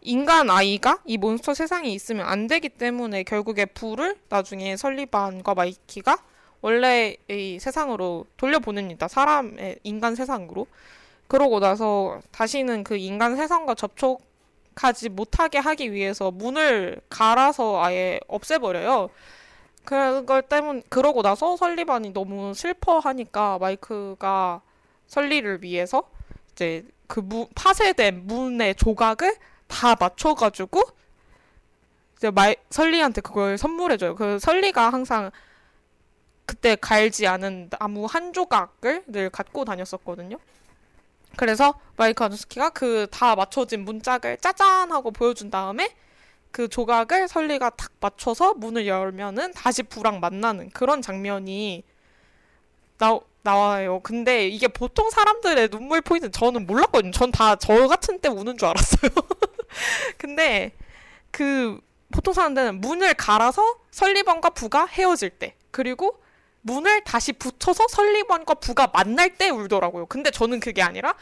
[0.00, 6.18] 인간 아이가 이 몬스터 세상에 있으면 안 되기 때문에 결국에 부를 나중에 설리반과 마이크가
[6.62, 9.08] 원래 이 세상으로 돌려보냅니다.
[9.08, 10.66] 사람의 인간 세상으로.
[11.28, 19.10] 그러고 나서 다시는 그 인간 세상과 접촉하지 못하게 하기 위해서 문을 갈아서 아예 없애버려요.
[19.86, 24.60] 그걸 때문 그러고 나서 설리반이 너무 슬퍼하니까 마이크가
[25.06, 26.10] 설리를 위해서
[26.52, 29.36] 이제 그 무, 파쇄된 문의 조각을
[29.68, 30.82] 다 맞춰가지고
[32.16, 34.16] 이제 마이, 설리한테 그걸 선물해줘요.
[34.16, 35.30] 그 설리가 항상
[36.46, 40.36] 그때 갈지 않은 나무 한 조각을 늘 갖고 다녔었거든요.
[41.36, 45.94] 그래서 마이크 와조스키가 그 다 맞춰진 문짝을 짜잔 하고 보여준 다음에
[46.56, 51.84] 그 조각을 설리가 탁 맞춰서 문을 열면은 다시 부랑 만나는 그런 장면이
[52.96, 54.00] 나, 나와요.
[54.02, 57.10] 근데 이게 보통 사람들의 눈물 포인트 저는 몰랐거든요.
[57.12, 59.10] 전 다 저 같은 때 우는 줄 알았어요.
[60.16, 60.72] 근데
[61.30, 61.78] 그
[62.10, 66.18] 보통 사람들은 문을 갈아서 설리번과 부가 헤어질 때 그리고
[66.62, 70.06] 문을 다시 붙여서 설리번과 부가 만날 때 울더라고요.
[70.06, 71.14] 근데 저는 그게 아니라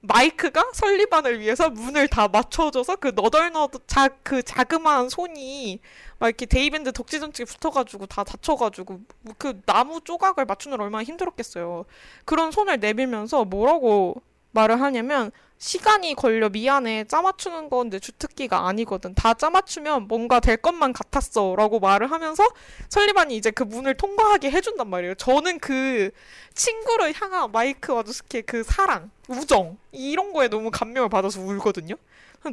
[0.00, 5.80] 마이크가 설리반을 위해서 문을 다 맞춰줘서 그 너덜너덜 자, 그 자그마한 손이
[6.18, 9.00] 막 이렇게 대일밴드 덕지덕지 붙어가지고 다 다쳐가지고
[9.38, 11.84] 그 나무 조각을 맞추는 얼마나 힘들었겠어요.
[12.24, 17.04] 그런 손을 내밀면서 뭐라고 말을 하냐면 시간이 걸려 미안해.
[17.08, 19.14] 짜 맞추는 건데 주특기가 아니거든.
[19.14, 21.54] 다 짜 맞추면 뭔가 될 것만 같았어.
[21.56, 22.46] 라고 말을 하면서
[22.88, 25.14] 설리반이 이제 그 문을 통과하게 해준단 말이에요.
[25.16, 26.10] 저는 그
[26.54, 31.94] 친구를 향한 마이크 와주스키의 그 사랑 우정 이런 거에 너무 감명을 받아서 울거든요.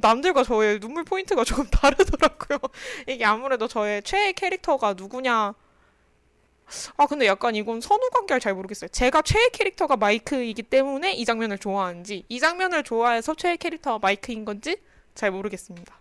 [0.02, 2.58] 남들과 저의 눈물 포인트가 조금 다르더라고요.
[3.08, 5.54] 이게 아무래도 저의 최애 캐릭터가 누구냐
[6.98, 8.88] 아, 근데 약간 이건 선후 관계를 잘 모르겠어요.
[8.90, 14.78] 제가 최애 캐릭터가 마이크이기 때문에 이 장면을 좋아하는지, 이 장면을 좋아해서 최애 캐릭터가 마이크인 건지
[15.16, 16.00] 잘 모르겠습니다.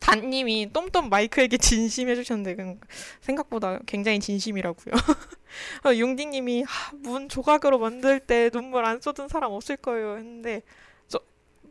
[0.00, 2.78] 단님이 똠똠 마이크에게 진심해주셨는데,
[3.20, 4.94] 생각보다 굉장히 진심이라고요.
[5.86, 10.16] 어, 용디님이, 문 조각으로 만들 때 눈물 안 쏟은 사람 없을 거예요.
[10.16, 10.62] 했는데,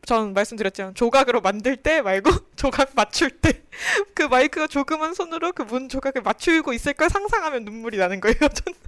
[0.06, 3.62] 전 말씀드렸지만 조각으로 만들 때 말고 조각 맞출 때
[4.16, 8.36] 그 마이크가 조그만 손으로 그 문 조각을 맞추고 있을 걸 상상하면 눈물이 나는 거예요.
[8.38, 8.80] 저는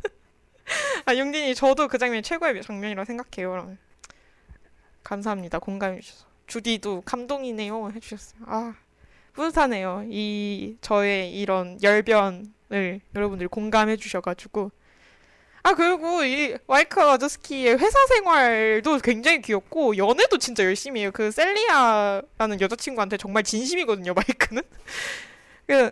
[1.05, 3.77] 아 용진이 저도 그 장면이 최고의 장면이라고 생각해요.
[5.03, 5.59] 감사합니다.
[5.59, 8.41] 공감해 주셔서 주디도 감동이네요 해주셨어요.
[8.45, 8.75] 아
[9.33, 10.05] 뿌듯하네요.
[10.09, 14.71] 이 저의 이런 열변을 여러분들이 공감해 주셔가지고
[15.65, 21.09] 아 그리고 이 마이크 와조스키의 회사 생활도 굉장히 귀엽고 연애도 진짜 열심히 해요.
[21.11, 24.13] 그 셀리아라는 여자친구한테 정말 진심이거든요.
[24.13, 24.61] 마이크는.
[25.67, 25.91] 그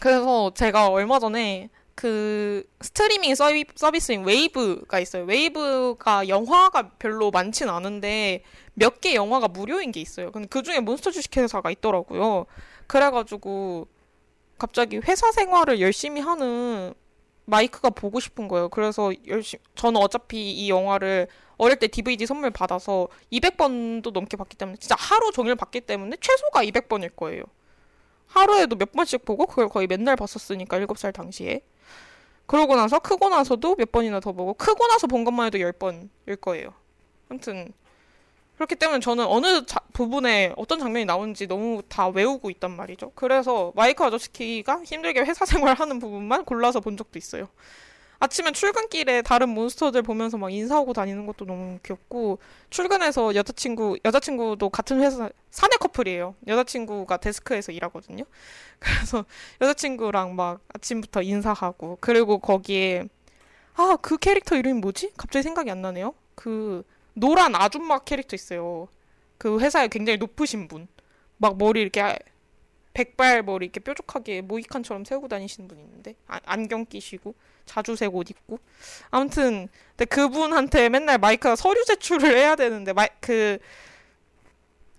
[0.00, 5.24] 그래서 제가 얼마 전에 그 스트리밍 서비, 서비스인 웨이브가 있어요.
[5.24, 8.42] 웨이브가 영화가 별로 많진 않은데
[8.74, 10.32] 몇 개 영화가 무료인 게 있어요.
[10.32, 12.46] 근데 그 중에 몬스터 주식회사가 있더라고요.
[12.88, 13.86] 그래가지고
[14.58, 16.94] 갑자기 회사 생활을 열심히 하는
[17.46, 18.68] 마이크가 보고 싶은 거예요.
[18.68, 24.76] 그래서 열심히 저는 어차피 이 영화를 어릴 때 DVD 선물 받아서 200번도 넘게 봤기 때문에
[24.78, 27.44] 진짜 하루 종일 봤기 때문에 최소가 200번일 거예요.
[28.26, 31.60] 하루에도 몇 번씩 보고 그걸 거의 맨날 봤었으니까 7살 당시에.
[32.46, 36.74] 그러고 나서 크고 나서도 몇 번이나 더 보고 크고 나서 본 것만 해도 10번일 거예요.
[37.28, 37.72] 아무튼
[38.56, 43.12] 그렇기 때문에 저는 어느 자, 부분에 어떤 장면이 나오는지 너무 다 외우고 있단 말이죠.
[43.14, 47.48] 그래서 마이크 아저씨가 힘들게 회사 생활하는 부분만 골라서 본 적도 있어요.
[48.20, 52.38] 아침에 출근길에 다른 몬스터들 보면서 막 인사하고 다니는 것도 너무 귀엽고
[52.70, 56.34] 출근해서 여자친구 여자친구도 같은 회사 사내 커플이에요.
[56.46, 58.24] 여자친구가 데스크에서 일하거든요.
[58.78, 59.24] 그래서
[59.60, 63.08] 여자친구랑 막 아침부터 인사하고 그리고 거기에
[63.76, 65.12] 아 그 캐릭터 이름이 뭐지?
[65.16, 66.14] 갑자기 생각이 안 나네요.
[66.36, 66.84] 그
[67.14, 68.88] 노란 아줌마 캐릭터 있어요.
[69.38, 70.88] 그 회사에 굉장히 높으신 분.
[71.36, 72.18] 막 머리 이렇게
[72.92, 77.34] 백발 머리 이렇게 뾰족하게 모히칸처럼 세우고 다니시는 분 있는데 아, 안경 끼시고
[77.66, 78.58] 자주색 옷 입고
[79.10, 83.58] 아무튼 근데 그분한테 맨날 마이크가 서류 제출을 해야 되는데 마이, 그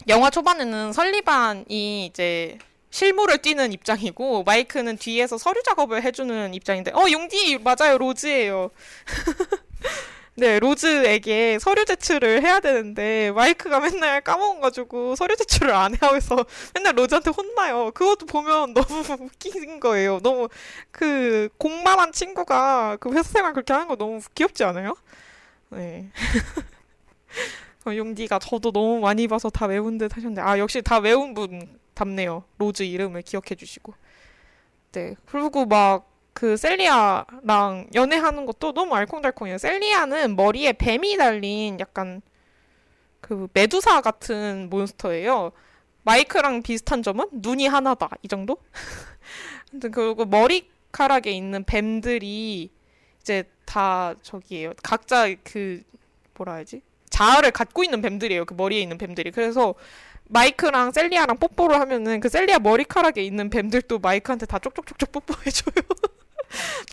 [0.09, 2.57] 영화 초반에는 설리반이 이제
[2.89, 8.71] 실무를 뛰는 입장이고 마이크는 뒤에서 서류 작업을 해주는 입장인데 어 용디 맞아요 로즈예요.
[10.37, 16.97] 네, 로즈에게 서류 제출을 해야 되는데 마이크가 맨날 까먹어가지고 서류 제출을 안 하고 있어 맨날
[16.97, 17.91] 로즈한테 혼나요.
[17.91, 18.85] 그것도 보면 너무
[19.31, 20.19] 웃긴 거예요.
[20.21, 20.49] 너무
[20.91, 24.95] 그 공만한 친구가 그 회사 생활 그렇게 하는 거 너무 귀엽지 않아요?
[25.69, 26.09] 네.
[27.85, 31.79] 어, 용디가 저도 너무 많이 봐서 다 외운 듯 하셨는데 아 역시 다 외운 분
[31.93, 32.43] 답네요.
[32.57, 33.93] 로즈 이름을 기억해 주시고.
[34.91, 35.15] 네.
[35.25, 39.57] 그리고 막 그 셀리아랑 연애하는 것도 너무 알콩달콩해요.
[39.57, 42.21] 셀리아는 머리에 뱀이 달린 약간
[43.21, 45.53] 그 메두사 같은 몬스터예요.
[46.03, 48.09] 마이크랑 비슷한 점은 눈이 하나다.
[48.21, 48.57] 이 정도?
[49.71, 52.69] 근데 그리고 머리카락에 있는 뱀들이
[53.21, 54.73] 이제 다 저기예요.
[54.83, 55.83] 각자 그
[56.33, 56.81] 뭐라 해야지?
[57.11, 58.43] 자아를 갖고 있는 뱀들이에요.
[58.43, 59.31] 그 머리에 있는 뱀들이.
[59.31, 59.73] 그래서
[60.25, 65.75] 마이크랑 셀리아랑 뽀뽀를 하면은 그 셀리아 머리카락에 있는 뱀들도 마이크한테 다 쪽쪽쪽쪽 뽀뽀해줘요.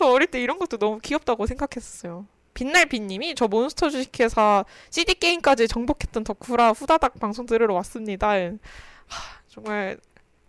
[0.03, 2.25] 저 어릴 때 이런 것도 너무 귀엽다고 생각했었어요.
[2.55, 8.31] 빛날빛님이 저 몬스터 주식회사 CD 게임까지 정복했던 덕후라 후다닥 방송 들으러 왔습니다.
[8.31, 8.59] 하,
[9.47, 9.97] 정말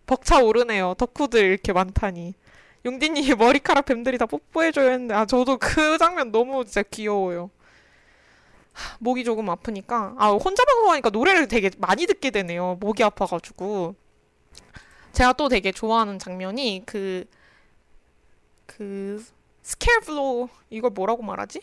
[0.05, 0.95] 벅차 오르네요.
[0.97, 2.33] 덕후들 이렇게 많다니.
[2.85, 7.49] 용디님이 머리카락 뱀들이 다 뽀뽀해줘야 했는데 아 저도 그 장면 너무 진짜 귀여워요.
[8.73, 12.77] 하, 목이 조금 아프니까 아 혼자 방송하니까 노래를 되게 많이 듣게 되네요.
[12.81, 13.95] 목이 아파가지고
[15.13, 16.83] 제가 또 되게 좋아하는 장면이
[18.67, 19.23] 그그
[19.65, 21.61] 스케일플로 이걸 뭐라고 말하지?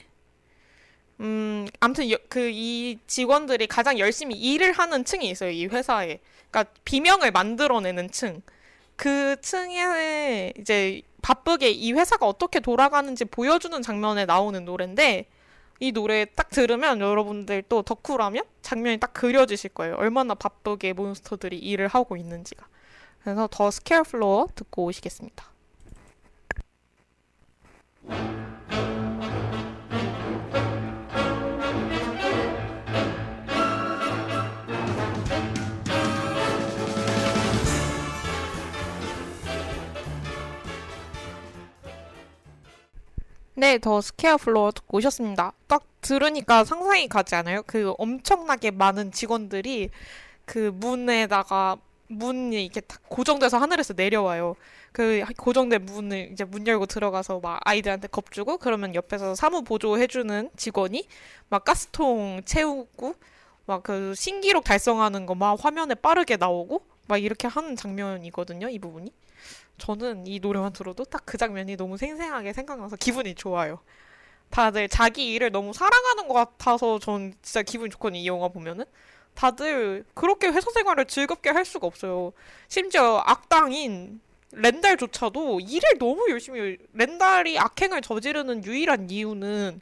[1.21, 5.51] 음, 아무튼 그 이 직원들이 가장 열심히 일을 하는 층이 있어요.
[5.51, 6.19] 이 회사에.
[6.51, 8.43] 그러니까 비명을 만들어내는 층.
[8.97, 15.27] 그 층에 이제 바쁘게 이 회사가 어떻게 돌아가는지 보여주는 장면에 나오는 노래인데
[15.81, 19.95] 이 노래 딱 들으면 여러분들 또 덕후라면 장면이 딱 그려지실 거예요.
[19.97, 22.67] 얼마나 바쁘게 몬스터들이 일을 하고 있는지가.
[23.23, 25.52] 그래서 The Scare Floor 듣고 오시겠습니다.
[43.63, 45.53] 네, The Scare Floor 듣고 오셨습니다.
[45.69, 47.63] 딱 들으니까 상상이 가지 않아요?
[47.65, 49.91] 그 엄청나게 많은 직원들이
[50.45, 51.77] 그 문에다가
[52.19, 54.55] 문이 이렇게 딱 고정돼서 하늘에서 내려와요.
[54.93, 61.07] 그 고정된 문을 이제 문 열고 들어가서 막 아이들한테 겁주고 그러면 옆에서 사무 보조해주는 직원이
[61.49, 63.15] 막 가스통 채우고
[63.67, 68.69] 막 그 신기록 달성하는 거 막 화면에 빠르게 나오고 막 이렇게 하는 장면이거든요.
[68.69, 69.13] 이 부분이.
[69.79, 73.81] 저는 이 노래만 들어도 딱 그 장면이 너무 생생하게 생각나서 기분이 좋아요.
[74.51, 78.21] 다들 자기 일을 너무 사랑하는 것 같아서 전 진짜 기분이 좋거든요.
[78.21, 78.85] 이 영화 보면은.
[79.35, 82.33] 다들 그렇게 회사 생활을 즐겁게 할 수가 없어요.
[82.69, 84.21] 심지어 악당인
[84.53, 86.77] 렌달조차도 일을 너무 열심히.
[86.93, 89.81] 렌달이 악행을 저지르는 유일한 이유는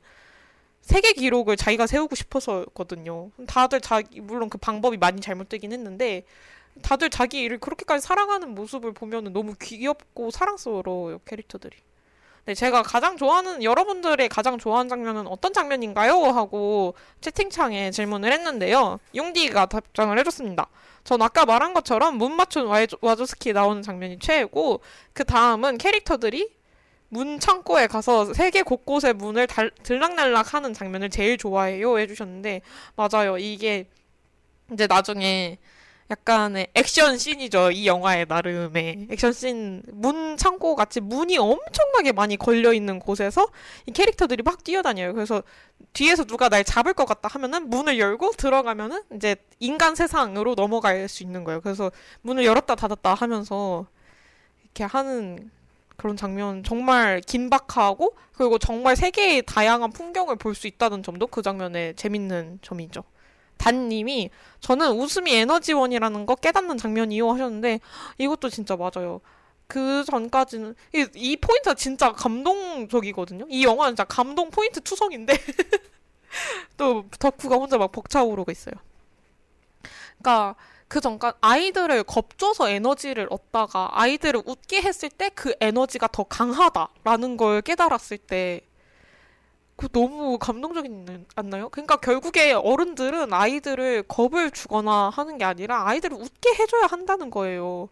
[0.80, 3.30] 세계 기록을 자기가 세우고 싶어서거든요.
[3.46, 6.24] 다들 자기 물론 그 방법이 많이 잘못되긴 했는데
[6.82, 11.76] 다들 자기 일을 그렇게까지 사랑하는 모습을 보면 너무 귀엽고 사랑스러워요, 캐릭터들이.
[12.46, 16.14] 네, 제가 가장 좋아하는, 여러분들의 가장 좋아하는 장면은 어떤 장면인가요?
[16.14, 18.98] 하고 채팅창에 질문을 했는데요.
[19.14, 20.68] 용디가 답장을 해줬습니다.
[21.04, 22.66] 전 아까 말한 것처럼 문 맞춘
[23.00, 24.80] 와조스키 나오는 장면이 최애고,
[25.12, 26.50] 그 다음은 캐릭터들이
[27.08, 31.98] 문 창고에 가서 세계 곳곳의 문을 달, 들락날락 하는 장면을 제일 좋아해요.
[31.98, 32.62] 해주셨는데,
[32.96, 33.36] 맞아요.
[33.36, 33.86] 이게
[34.72, 35.58] 이제 나중에
[36.10, 37.70] 약간의 액션 씬이죠.
[37.70, 39.82] 이 영화의 나름의 액션 씬.
[39.92, 43.48] 문 창고 같이 문이 엄청나게 많이 걸려 있는 곳에서
[43.86, 45.14] 이 캐릭터들이 막 뛰어다녀요.
[45.14, 45.42] 그래서
[45.92, 51.22] 뒤에서 누가 날 잡을 것 같다 하면은 문을 열고 들어가면은 이제 인간 세상으로 넘어갈 수
[51.22, 51.60] 있는 거예요.
[51.60, 51.92] 그래서
[52.22, 53.86] 문을 열었다 닫았다 하면서
[54.64, 55.50] 이렇게 하는
[55.96, 61.94] 그런 장면 정말 긴박하고 그리고 정말 세계의 다양한 풍경을 볼 수 있다는 점도 그 장면의
[61.94, 63.04] 재밌는 점이죠.
[63.60, 67.80] 단님이 저는 웃음이 에너지원이라는 거 깨닫는 장면이요 하셨는데
[68.18, 69.20] 이것도 진짜 맞아요.
[69.66, 73.46] 그 전까지는 이, 이 포인트가 진짜 감동적이거든요.
[73.50, 75.34] 이 영화는 진짜 감동 포인트 투성인데
[76.76, 78.74] 또 덕후가 혼자 막 벅차오르고 있어요.
[80.18, 80.56] 그러니까
[80.88, 87.62] 그 전까 아이들을 겁줘서 에너지를 얻다가 아이들을 웃게 했을 때 그 에너지가 더 강하다라는 걸
[87.62, 88.62] 깨달았을 때
[89.80, 91.70] 그 너무 감동적이지 않나요?
[91.70, 97.88] 그러니까 결국에 어른들은 아이들을 겁을 주거나 하는 게 아니라 아이들을 웃게 해줘야 한다는 거예요.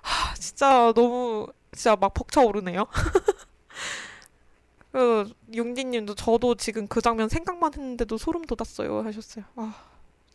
[0.00, 2.86] 하, 진짜 너무 진짜 막 벅차오르네요.
[4.92, 9.44] 그 용디님도 저도 지금 그 장면 생각만 했는데도 소름 돋았어요 하셨어요.
[9.56, 9.74] 아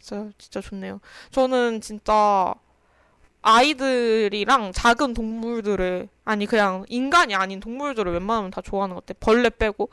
[0.01, 0.99] 진짜 진짜 좋네요.
[1.31, 2.53] 저는 진짜
[3.41, 9.17] 아이들이랑 작은 동물들을 아니 그냥 인간이 아닌 동물들을 웬만하면 다 좋아하는 것 같아.
[9.21, 9.89] 벌레 빼고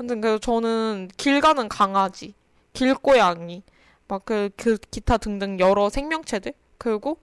[0.00, 2.32] 근데 그 저는 길 가는 강아지,
[2.72, 3.62] 길고양이,
[4.08, 7.18] 막그 그 기타 등등 여러 생명체들 그리고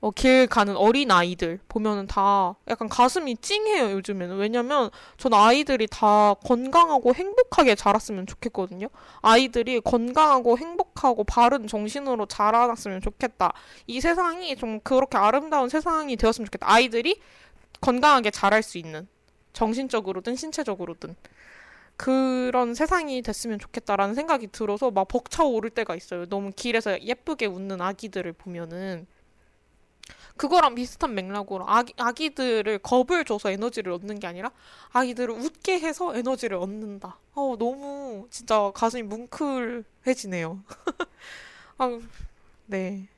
[0.00, 4.38] 어, 길 가는 어린 아이들 보면은 다 약간 가슴이 찡해요 요즘에는.
[4.38, 8.88] 왜냐면 전 아이들이 다 건강하고 행복하게 자랐으면 좋겠거든요.
[9.20, 13.52] 아이들이 건강하고 행복하고 바른 정신으로 자라났으면 좋겠다.
[13.86, 16.66] 이 세상이 좀 그렇게 아름다운 세상이 되었으면 좋겠다.
[16.66, 17.20] 아이들이
[17.82, 19.06] 건강하게 자랄 수 있는
[19.52, 21.14] 정신적으로든 신체적으로든
[21.96, 26.26] 그런 세상이 됐으면 좋겠다라는 생각이 들어서 막 벅차오를 때가 있어요.
[26.26, 29.06] 너무 길에서 예쁘게 웃는 아기들을 보면은
[30.36, 34.50] 그거랑 비슷한 맥락으로 아기, 아기들을 겁을 줘서 에너지를 얻는 게 아니라
[34.92, 37.18] 아기들을 웃게 해서 에너지를 얻는다.
[37.34, 40.62] 어, 너무 진짜 가슴이 뭉클해지네요.
[41.78, 41.98] 아,
[42.66, 43.08] 네.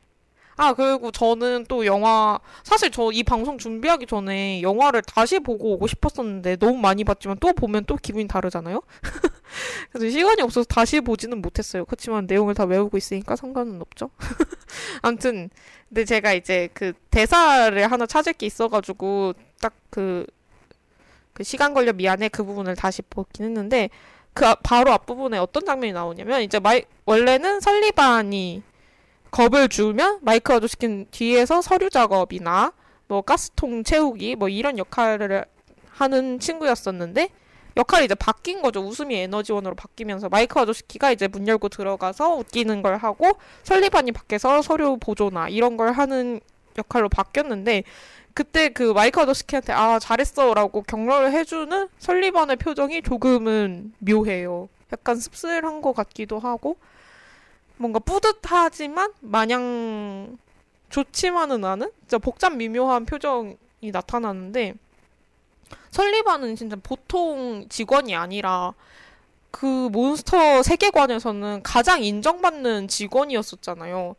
[0.59, 5.87] 아, 그리고 저는 또 영화, 사실 저 이 방송 준비하기 전에 영화를 다시 보고 오고
[5.87, 8.83] 싶었었는데 너무 많이 봤지만 또 보면 또 기분이 다르잖아요?
[9.93, 11.85] 그래서 시간이 없어서 다시 보지는 못했어요.
[11.85, 14.11] 그렇지만 내용을 다 외우고 있으니까 상관은 없죠.
[15.03, 15.49] 아무튼,
[15.89, 20.27] 근데 제가 이제 그 대사를 하나 찾을 게 있어가지고 딱 그,
[21.33, 23.91] 그 시간 걸려 미안해 그 부분을 다시 보긴 했는데
[24.35, 28.63] 그 바로 앞부분에 어떤 장면이 나오냐면 이제 마이, 원래는 설리반이
[29.31, 32.73] 겁을 주면 마이크 아저씨는 뒤에서 서류 작업이나
[33.07, 35.45] 뭐 가스통 채우기 뭐 이런 역할을
[35.91, 37.31] 하는 친구였었는데
[37.77, 38.81] 역할이 이제 바뀐 거죠.
[38.81, 44.97] 웃음이 에너지원으로 바뀌면서 마이크 아저씨가 이제 문 열고 들어가서 웃기는 걸 하고 설리반이 밖에서 서류
[44.99, 46.41] 보조나 이런 걸 하는
[46.77, 47.85] 역할로 바뀌었는데
[48.35, 54.69] 그때 그 마이크 아저씨한테 아 잘했어라고 격려를 해주는 설리반의 표정이 조금은 묘해요.
[54.93, 56.77] 약간 씁쓸한 것 같기도 하고
[57.79, 60.39] 뭔가 뿌듯하지만 마냥
[60.91, 63.57] 좋지만은 않은 진짜 복잡 미묘한 표정이
[63.93, 64.75] 나타나는데
[65.91, 68.75] 설리반은 진짜 보통 직원이 아니라
[69.51, 74.17] 그 몬스터 세계관에서는 가장 인정받는 직원이었었잖아요.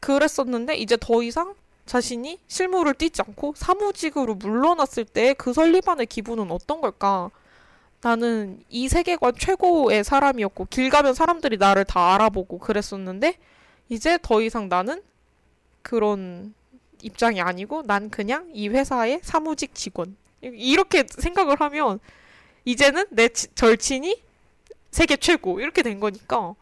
[0.00, 1.54] 그랬었는데 이제 더 이상
[1.86, 7.30] 자신이 실무를 띠지 않고 사무직으로 물러났을 때 그 설리반의 기분은 어떤 걸까?
[8.02, 13.36] 나는 이 세계관 최고의 사람이었고 길 가면 사람들이 나를 다 알아보고 그랬었는데
[13.88, 15.02] 이제 더 이상 나는
[15.82, 16.52] 그런
[17.00, 20.16] 입장이 아니고 난 그냥 이 회사의 사무직 직원.
[20.40, 22.00] 이렇게 생각을 하면
[22.64, 24.20] 이제는 내 지- 절친이
[24.90, 26.54] 세계 최고 이렇게 된 거니까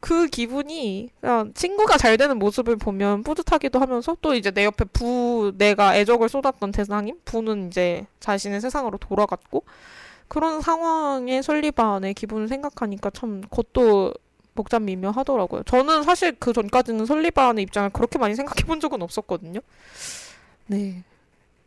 [0.00, 5.52] 그 기분이 그냥 친구가 잘 되는 모습을 보면 뿌듯하기도 하면서 또 이제 내 옆에 부
[5.56, 9.64] 내가 애적을 쏟았던 대상인 부는 이제 자신의 세상으로 돌아갔고
[10.34, 14.14] 그런 상황의 설리반의 기분을 생각하니까 참 그것도
[14.56, 15.62] 복잡 미묘하더라고요.
[15.62, 19.60] 저는 사실 그 전까지는 설리반의 입장을 그렇게 많이 생각해 본 적은 없었거든요.
[20.66, 21.04] 네.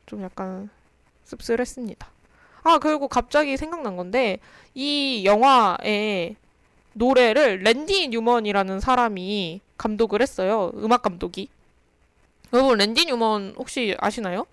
[0.05, 0.69] 좀 약간
[1.23, 2.09] 씁쓸했습니다.
[2.63, 4.39] 아, 그리고 갑자기 생각난 건데,
[4.75, 6.35] 이 영화의
[6.91, 10.73] 노래를 랜디 뉴먼이라는 사람이 감독을 했어요.
[10.75, 11.47] 음악 감독이.
[12.51, 14.45] 여러분, 랜디 뉴먼 혹시 아시나요?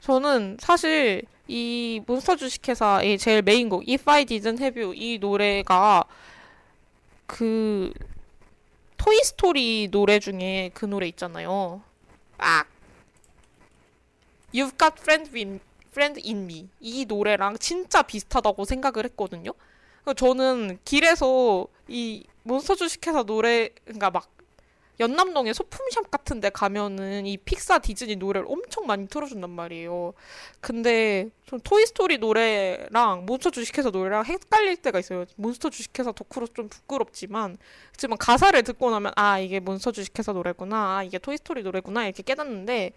[0.00, 6.04] 저는 사실 이 몬스터 주식회사의 제일 메인곡, If I Didn't Have You, 이 노래가
[7.26, 7.92] 그,
[8.96, 11.82] 토이스토리 노래 중에 그 노래 있잖아요.
[12.38, 12.64] 아!
[14.54, 15.60] You've got friend in,
[15.90, 16.68] friend in me.
[16.80, 19.52] 이 노래랑 진짜 비슷하다고 생각을 했거든요.
[20.16, 24.28] 저는 길에서 이 몬스터 주식회사 노래, 그러니까 막
[25.00, 30.12] 연남동에 소품샵 같은 데 가면은 이 픽사 디즈니 노래를 엄청 많이 틀어준단 말이에요.
[30.60, 35.24] 근데 전 토이스토리 노래랑 몬스터 주식회사 노래랑 헷갈릴 때가 있어요.
[35.36, 37.56] 몬스터 주식회사 덕후로 좀 부끄럽지만
[37.92, 42.92] 하지만 가사를 듣고 나면 아 이게 몬스터 주식회사 노래구나 아 이게 토이스토리 노래구나 이렇게 깨닫는데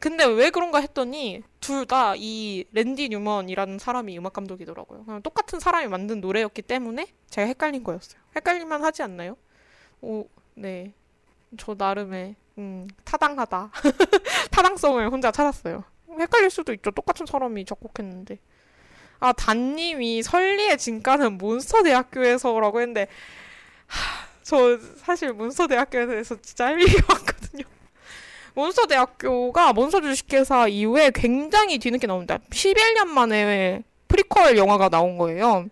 [0.00, 5.04] 근데 왜 그런가 했더니 둘 다 이 랜디 뉴먼이라는 사람이 음악 감독이더라고요.
[5.04, 8.20] 그냥 똑같은 사람이 만든 노래였기 때문에 제가 헷갈린 거였어요.
[8.36, 9.36] 헷갈릴만 하지 않나요?
[10.02, 10.92] 오, 네.
[11.58, 13.70] 저 나름의 음, 타당하다.
[14.50, 15.84] 타당성을 혼자 찾았어요.
[16.18, 16.90] 헷갈릴 수도 있죠.
[16.90, 18.38] 똑같은 사람이 작곡했는데.
[19.20, 23.08] 아, 단님이 설리의 진가는 몬스터 대학교에서라고 했는데,
[23.86, 27.64] 하, 저 사실 몬스터 대학교에 대해서 진짜 할 얘기가 많거든요.
[28.54, 32.38] 몬스터 대학교가 몬스터 주식회사 이후에 굉장히 뒤늦게 나옵니다.
[32.50, 35.66] 11년 만에 프리퀄 영화가 나온 거예요.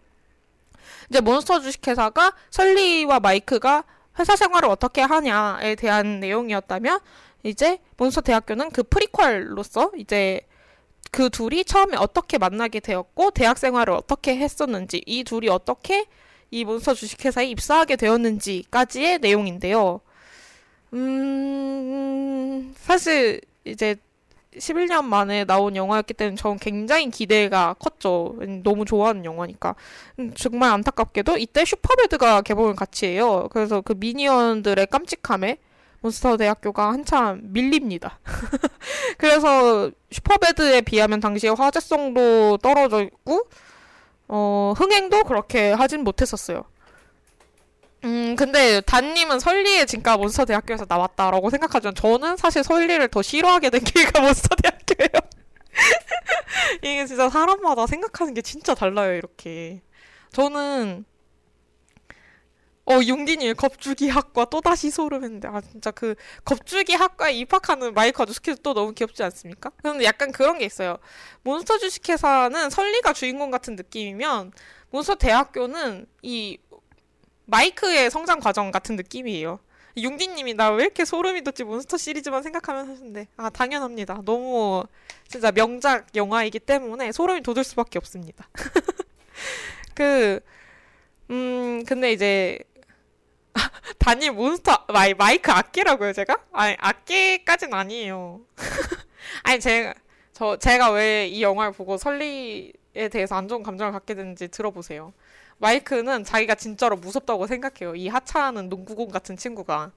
[1.09, 3.85] 이제 몬스터 주식회사가 설리와 마이크가
[4.19, 7.01] 회사 생활을 어떻게 하냐에 대한 내용이었다면
[7.45, 10.41] 이제 몬스터 대학교는 그 프리퀄로서 이제
[11.11, 16.07] 그 둘이 처음에 어떻게 만나게 되었고 대학 생활을 어떻게 했었는지 이 둘이 어떻게
[16.51, 20.01] 이 몬스터 주식회사에 입사하게 되었는지까지의 내용인데요.
[20.93, 23.97] 음, 사실 이제
[24.59, 28.37] 11년 만에 나온 영화였기 때문에 전 굉장히 기대가 컸죠.
[28.63, 29.75] 너무 좋아하는 영화니까.
[30.19, 33.49] 음, 정말 안타깝게도 이때 슈퍼배드가 개봉을 같이 해요.
[33.53, 35.59] 그래서 그 미니언들의 깜찍함에
[36.01, 38.19] 몬스터 대학교가 한참 밀립니다.
[39.19, 43.47] 그래서 슈퍼배드에 비하면 당시에 화제성도 떨어져 있고,
[44.29, 46.65] 어, 흥행도 그렇게 하진 못했었어요.
[48.05, 53.85] 음, 근데 단님은 설리의 진가 몬스터 대학교에서 나왔다라고 생각하지만 저는 사실 설리를 더 싫어하게 된
[53.85, 55.09] 계기가 몬스터 대학교예요.
[56.83, 59.83] 이게 진짜 사람마다 생각하는 게 진짜 달라요, 이렇게.
[60.33, 61.05] 저는
[62.85, 68.75] 어, 융디님 겁주기 학과 또다시 소름했는데 아 진짜 그 겁주기 학과에 입학하는 마이크 아저씨도 또
[68.75, 69.71] 너무 귀엽지 않습니까?
[69.83, 70.99] 근데 약간 그런 게 있어요.
[71.43, 74.53] 몬스터 주식회사는 설리가 주인공 같은 느낌이면
[74.91, 76.59] 몬스터 대학교는 이
[77.47, 79.59] 마이크의 성장 과정 같은 느낌이에요.
[79.97, 84.23] 융디님이 나 왜 이렇게 소름이 돋지 몬스터 시리즈만 생각하면 하시는데 아 당연합니다.
[84.25, 84.85] 너무
[85.29, 88.49] 진짜 명작 영화이기 때문에 소름이 돋을 수밖에 없습니다.
[89.95, 90.41] 그
[91.31, 92.59] 음, 근데 이제
[93.99, 96.37] 단일 몬스터 마이 마이크 악개라고요, 제가?
[96.53, 98.41] 아니, 악개까진 아니에요.
[99.45, 99.95] 아니, 제가
[100.33, 102.73] 저 제가 왜 이 영화를 보고 설리에
[103.11, 105.13] 대해서 안 좋은 감정을 갖게 됐는지 들어보세요.
[105.63, 107.95] 마이크는 자기가 진짜로 무섭다고 생각해요.
[107.95, 109.93] 이 하찮은 농구공 같은 친구가.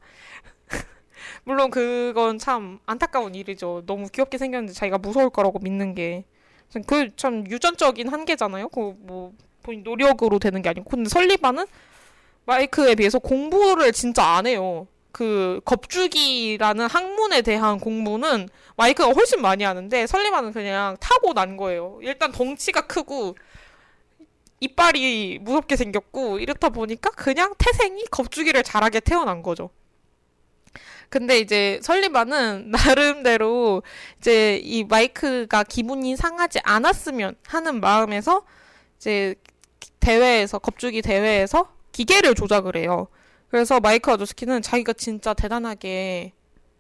[1.43, 3.84] 물론 그건 참 안타까운 일이죠.
[3.88, 6.26] 너무 귀엽게 생겼는데 자기가 무서울 거라고 믿는 게.
[6.88, 8.70] 그 참 유전적인 한계잖아요.
[8.70, 10.89] 그 뭐 본인 노력으로 되는 게 아니고.
[10.89, 11.66] 근데 설리반은
[12.45, 14.88] 마이크에 비해서 공부를 진짜 안 해요.
[15.11, 21.99] 그 겁주기라는 학문에 대한 공부는 마이크가 훨씬 많이 하는데 설리반은 그냥 타고 난 거예요.
[22.03, 23.36] 일단 덩치가 크고
[24.60, 29.70] 이빨이 무섭게 생겼고 이렇다 보니까 그냥 태생이 겁주기를 잘하게 태어난 거죠.
[31.10, 33.84] 근데 이제 설리반은 나름대로
[34.20, 38.43] 이제 이 마이크가 기분이 상하지 않았으면 하는 마음에서
[38.97, 39.36] 이제
[39.99, 43.08] 대회에서 겁주기 대회에서 기계를 조작을 해요.
[43.49, 46.34] 그래서 마이크 아저스키는 자기가 진짜 대단하게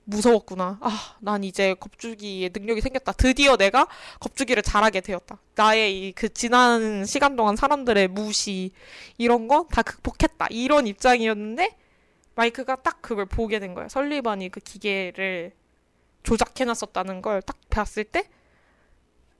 [0.05, 0.77] 무서웠구나.
[0.81, 3.11] 아, 난 이제 겁주기의 능력이 생겼다.
[3.13, 3.87] 드디어 내가
[4.19, 5.39] 겁주기를 잘하게 되었다.
[5.55, 8.71] 나의 이 그 지난 시간 동안 사람들의 무시
[9.17, 10.47] 이런 거다 극복했다.
[10.51, 11.75] 이런 입장이었는데
[12.35, 13.87] 마이크가 딱 그걸 보게 된 거야.
[13.89, 15.53] 설리반이 그 기계를
[16.23, 18.27] 조작해놨었다는 걸 딱 봤을 때,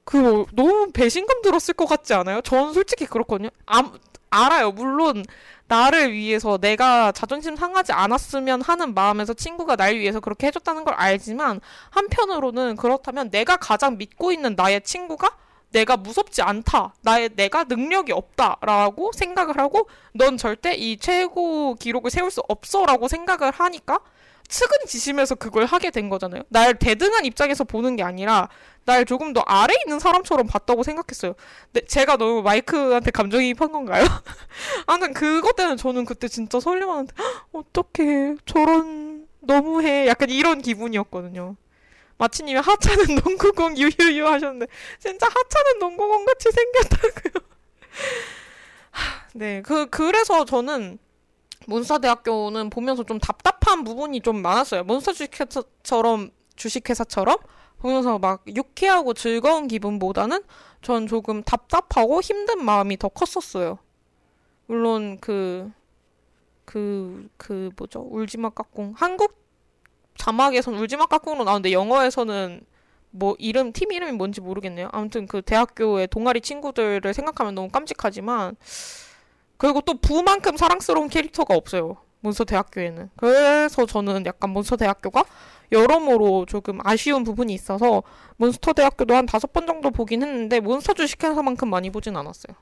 [0.03, 2.41] 그 너무 배신감 들었을 것 같지 않아요?
[2.41, 3.49] 전 솔직히 그렇거든요.
[3.65, 3.91] 아,
[4.35, 4.71] 알아요.
[4.71, 5.23] 물론
[5.67, 11.59] 나를 위해서 내가 자존심 상하지 않았으면 하는 마음에서 친구가 날 위해서 그렇게 해줬다는 걸 알지만
[11.89, 15.31] 한편으로는 그렇다면 내가 가장 믿고 있는 나의 친구가
[15.71, 16.93] 내가 무섭지 않다.
[17.01, 23.51] 나의 내가 능력이 없다라고 생각을 하고 넌 절대 이 최고 기록을 세울 수 없어라고 생각을
[23.51, 23.99] 하니까
[24.47, 26.43] 측은지심에서 그걸 하게 된 거잖아요.
[26.49, 28.47] 날 대등한 입장에서 보는 게 아니라
[28.85, 31.33] 날 조금 더 아래 있는 사람처럼 봤다고 생각했어요.
[31.71, 34.05] 근데 제가 너무 마이크한테 감정이입한 건가요?
[34.85, 37.13] 아무튼 그것 때문에 저는 그때 진짜 설리만한테
[37.51, 41.55] 어떻게 저런 너무해 약간 이런 기분이었거든요.
[42.17, 44.67] 마치님이 하차는 농구공 유유유 하셨는데
[44.99, 47.45] 진짜 하차는 농구공 같이 생겼다고요.
[49.33, 50.99] 네, 그 그래서 저는
[51.67, 54.83] 몬스터대학교는 보면서 좀 답답한 부분이 좀 많았어요.
[54.83, 57.37] 몬스터 주식회사처럼 주식회사처럼
[57.85, 60.41] 보면서 막 유쾌하고 즐거운 기분보다는
[60.81, 63.77] 전 조금 답답하고 힘든 마음이 더 컸었어요.
[64.65, 65.71] 물론 그,
[66.65, 68.01] 그, 그 뭐죠?
[68.09, 68.93] 울지마 깍꿍.
[68.97, 69.35] 한국
[70.17, 72.61] 자막에선 울지마 깍꿍으로 나오는데 영어에서는
[73.11, 74.89] 뭐 이름, 팀 이름이 뭔지 모르겠네요.
[74.91, 78.55] 아무튼 그 대학교의 동아리 친구들을 생각하면 너무 깜찍하지만
[79.57, 81.97] 그리고 또 부만큼 사랑스러운 캐릭터가 없어요.
[82.21, 83.11] 몬스터 대학교에는.
[83.15, 85.23] 그래서 저는 약간 몬스터 대학교가
[85.71, 88.03] 여러모로 조금 아쉬운 부분이 있어서
[88.37, 92.55] 몬스터 대학교도 한 다섯 번 정도 보긴 했는데 몬스터 주식회사만큼 많이 보진 않았어요.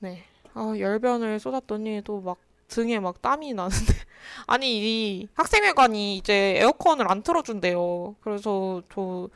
[0.00, 0.24] 네.
[0.54, 2.38] 아, 열변을 쏟았더니 또 막
[2.68, 3.76] 등에 막 땀이 나는데.
[4.46, 8.16] 아니, 이 학생회관이 이제 에어컨을 안 틀어준대요.
[8.20, 9.28] 그래서 저,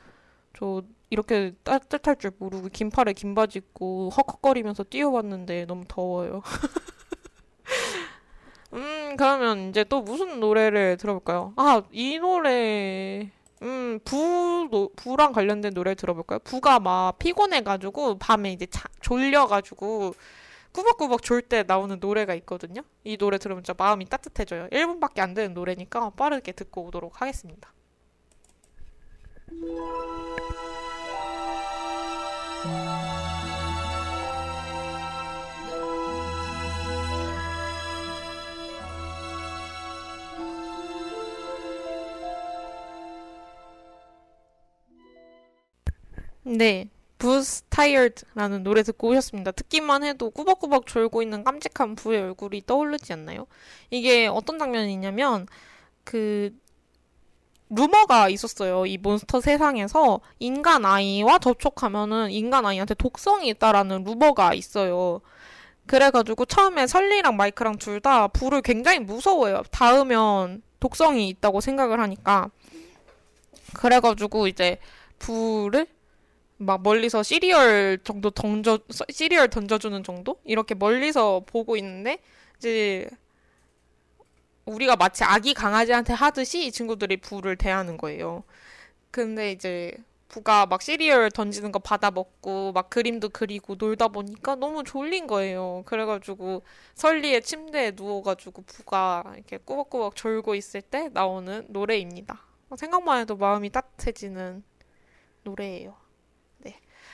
[0.56, 6.42] 저 이렇게 따뜻할 줄 모르고 긴 팔에 긴 바지 입고 헉헉거리면서 뛰어왔는데 너무 더워요.
[8.74, 11.52] 음, 그러면 이제 또 무슨 노래를 들어볼까요?
[11.56, 13.30] 아, 이 노래,
[13.62, 16.38] 음, 부, 노, 부랑 관련된 노래 들어볼까요?
[16.40, 20.14] 부가 막 피곤해가지고 밤에 이제 자, 졸려가지고
[20.72, 22.80] 꾸벅꾸벅 졸 때 나오는 노래가 있거든요.
[23.04, 24.68] 이 노래 들으면 진짜 마음이 따뜻해져요.
[24.70, 27.72] 1분밖에 안 되는 노래니까 빠르게 듣고 오도록 하겠습니다.
[46.44, 46.88] 네.
[47.18, 49.52] Boo's Tired라는 노래 듣고 오셨습니다.
[49.52, 53.46] 듣기만 해도 꾸벅꾸벅 졸고 있는 깜찍한 부의 얼굴이 떠오르지 않나요?
[53.90, 55.46] 이게 어떤 장면이냐면
[56.02, 56.52] 그
[57.70, 58.86] 루머가 있었어요.
[58.86, 65.20] 이 몬스터 세상에서 인간 아이와 접촉하면은 인간 아이한테 독성이 있다라는 루머가 있어요.
[65.86, 69.62] 그래가지고 처음에 설리랑 마이크랑 둘 다 부를 굉장히 무서워해요.
[69.70, 72.50] 닿으면 독성이 있다고 생각을 하니까.
[73.74, 74.78] 그래가지고 이제
[75.20, 75.86] 불을
[76.64, 78.78] 막 멀리서 시리얼 정도 던져
[79.10, 82.18] 시리얼 던져주는 정도 이렇게 멀리서 보고 있는데
[82.58, 83.08] 이제
[84.66, 88.44] 우리가 마치 아기 강아지한테 하듯이 이 친구들이 부를 대하는 거예요.
[89.10, 89.92] 근데 이제
[90.28, 95.82] 부가 막 시리얼 던지는 거 받아 먹고 막 그림도 그리고 놀다 보니까 너무 졸린 거예요.
[95.84, 96.62] 그래가지고
[96.94, 102.40] 설리의 침대에 누워가지고 부가 이렇게 꾸벅꾸벅 졸고 있을 때 나오는 노래입니다.
[102.76, 104.64] 생각만 해도 마음이 따뜻해지는
[105.42, 106.01] 노래예요.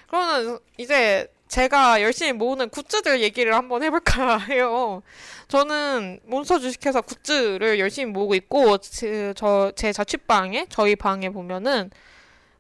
[0.09, 0.19] 네.
[0.19, 5.03] 그러면 이제 제가 열심히 모으는 굿즈들 얘기를 한번 해볼까 해요.
[5.49, 11.91] 저는 몬스터 주식회사 굿즈를 열심히 모으고 있고, 제, 저, 제 자취방에, 저희 방에 보면은,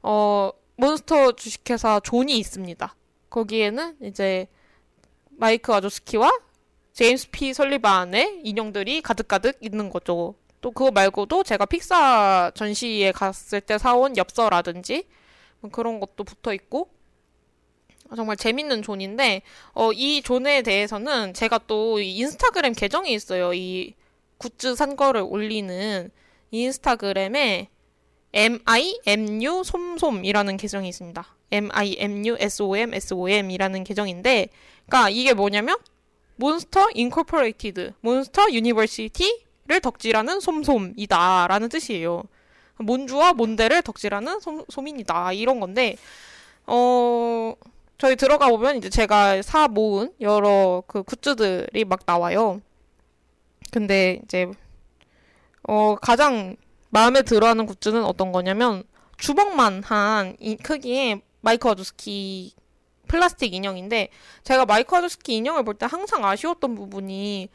[0.02, 2.94] 어, 몬스터 주식회사 존이 있습니다.
[3.30, 4.46] 거기에는 이제
[5.30, 6.30] 마이크 와조스키와
[6.94, 10.34] 제임스 피 설리반의 인형들이 가득가득 있는 거죠.
[10.60, 15.06] 또 그거 말고도 제가 픽사 전시에 갔을 때 사온 엽서라든지
[15.60, 16.88] 뭐 그런 것도 붙어 있고,
[18.16, 19.42] 정말 재밌는 존인데,
[19.72, 23.52] 어, 이 존에 대해서는 제가 또 인스타그램 계정이 있어요.
[23.54, 23.94] 이
[24.38, 26.10] 굿즈 산 거를 올리는
[26.50, 27.68] 인스타그램에
[28.32, 31.26] MIMU 솜솜이라는 계정이 있습니다.
[31.50, 34.48] MIMU SOM SOM이라는 계정인데,
[34.86, 35.76] 그러니까 이게 뭐냐면
[36.36, 42.22] Monster Incorporated, Monster University를 덕질하는 솜솜이다라는 뜻이에요.
[42.78, 45.96] 몬주와 몬대를 덕질하는 솜, 솜이다 이런 건데,
[46.66, 47.54] 어
[47.98, 52.60] 저희 들어가 보면 이제 제가 사 모은 여러 그 굿즈들이 막 나와요.
[53.72, 54.50] 근데 이제
[55.64, 56.56] 어 가장
[56.90, 58.84] 마음에 들어하는 굿즈는 어떤 거냐면
[59.18, 62.54] 주먹만 한 이 크기의 마이크 와조스키
[63.08, 64.08] 플라스틱 인형인데
[64.44, 67.48] 제가 마이크 와조스키 인형을 볼 때 항상 아쉬웠던 부분이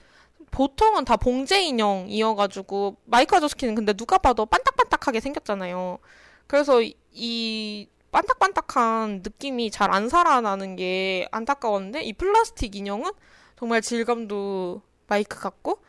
[0.52, 6.00] 보통은 다 봉제 인형이어가지고 마이크 와조스키는 근데 누가 봐도 반딱반딱하게 생겼잖아요.
[6.48, 6.82] 그래서
[7.12, 13.12] 이 반딱반딱한 느낌이 잘 안 살아나는 게 안타까웠는데 이 플라스틱 인형은
[13.60, 15.80] 정말 질감도 마이크 같고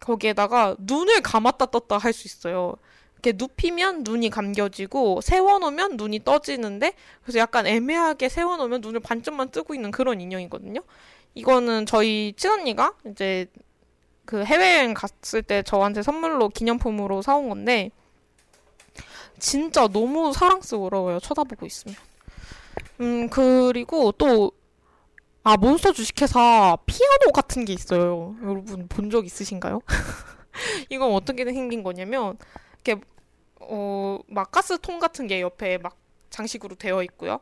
[0.00, 2.74] 거기에다가 눈을 감았다 떴다 할 수 있어요.
[3.14, 9.90] 이렇게 눕히면 눈이 감겨지고 세워놓으면 눈이 떠지는데 그래서 약간 애매하게 세워놓으면 눈을 반쯤만 뜨고 있는
[9.90, 10.80] 그런 인형이거든요.
[11.34, 13.46] 이거는 저희 친언니가 이제
[14.24, 17.90] 그 해외여행 갔을 때 저한테 선물로 기념품으로 사온 건데
[19.38, 21.20] 진짜 너무 사랑스러워요.
[21.20, 21.96] 쳐다보고 있으면.
[23.00, 24.52] 음, 그리고 또,
[25.44, 28.36] 아, 몬스터 주식회사 피아노 같은 게 있어요.
[28.42, 29.80] 여러분 본 적 있으신가요?
[30.90, 32.36] 이건 어떻게 생긴 거냐면,
[32.84, 33.02] 이렇게,
[33.60, 35.96] 어, 막 가스통 같은 게 옆에 막
[36.30, 37.40] 장식으로 되어 있고요.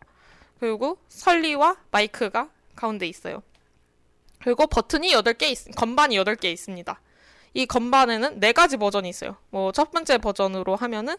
[0.60, 3.42] 그리고 설리와 마이크가 가운데 있어요.
[4.42, 7.00] 그리고 버튼이 8개 있, 건반이 8개 있습니다.
[7.54, 9.36] 이 건반에는 네 가지 버전이 있어요.
[9.50, 11.16] 뭐, 첫 번째 버전으로 하면은,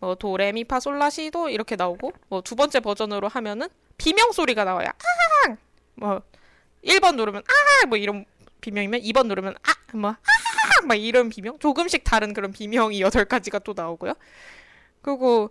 [0.00, 4.88] 뭐 도레미파솔라시도 이렇게 나오고 뭐 두 번째 버전으로 하면은 비명 소리가 나와요.
[4.88, 5.56] 아!
[5.94, 6.22] 뭐
[6.84, 7.86] 1번 누르면 아!
[7.86, 8.24] 뭐 이런
[8.62, 9.96] 비명이면 2번 누르면 아!
[9.96, 10.86] 뭐 아!
[10.86, 11.58] 막 이런 비명.
[11.58, 14.14] 조금씩 다른 그런 비명이 여덟 가지가 또 나오고요.
[15.02, 15.50] 그리고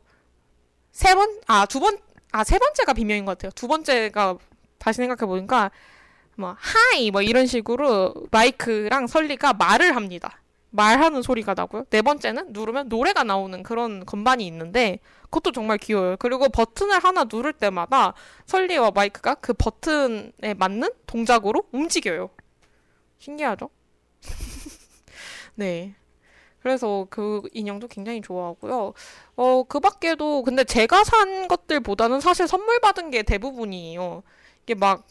[0.91, 1.97] 세 번, 아, 두 번,
[2.31, 3.51] 아, 세 번째가 비명인 것 같아요.
[3.55, 4.37] 두 번째가
[4.79, 5.69] 다시 생각해 보니까
[6.35, 10.41] 뭐 hi 뭐 이런 식으로 마이크랑 설리가 말을 합니다.
[10.71, 11.85] 말하는 소리가 나고요.
[11.89, 16.17] 네 번째는 누르면 노래가 나오는 그런 건반이 있는데 그것도 정말 귀여워요.
[16.17, 18.13] 그리고 버튼을 하나 누를 때마다
[18.45, 22.29] 설리와 마이크가 그 버튼에 맞는 동작으로 움직여요.
[23.17, 23.69] 신기하죠?
[25.55, 25.95] 네.
[26.61, 28.93] 그래서 그 인형도 굉장히 좋아하고요.
[29.35, 34.23] 어, 그 밖에도 근데 제가 산 것들보다는 사실 선물 받은 게 대부분이에요.
[34.63, 35.07] 이게 막,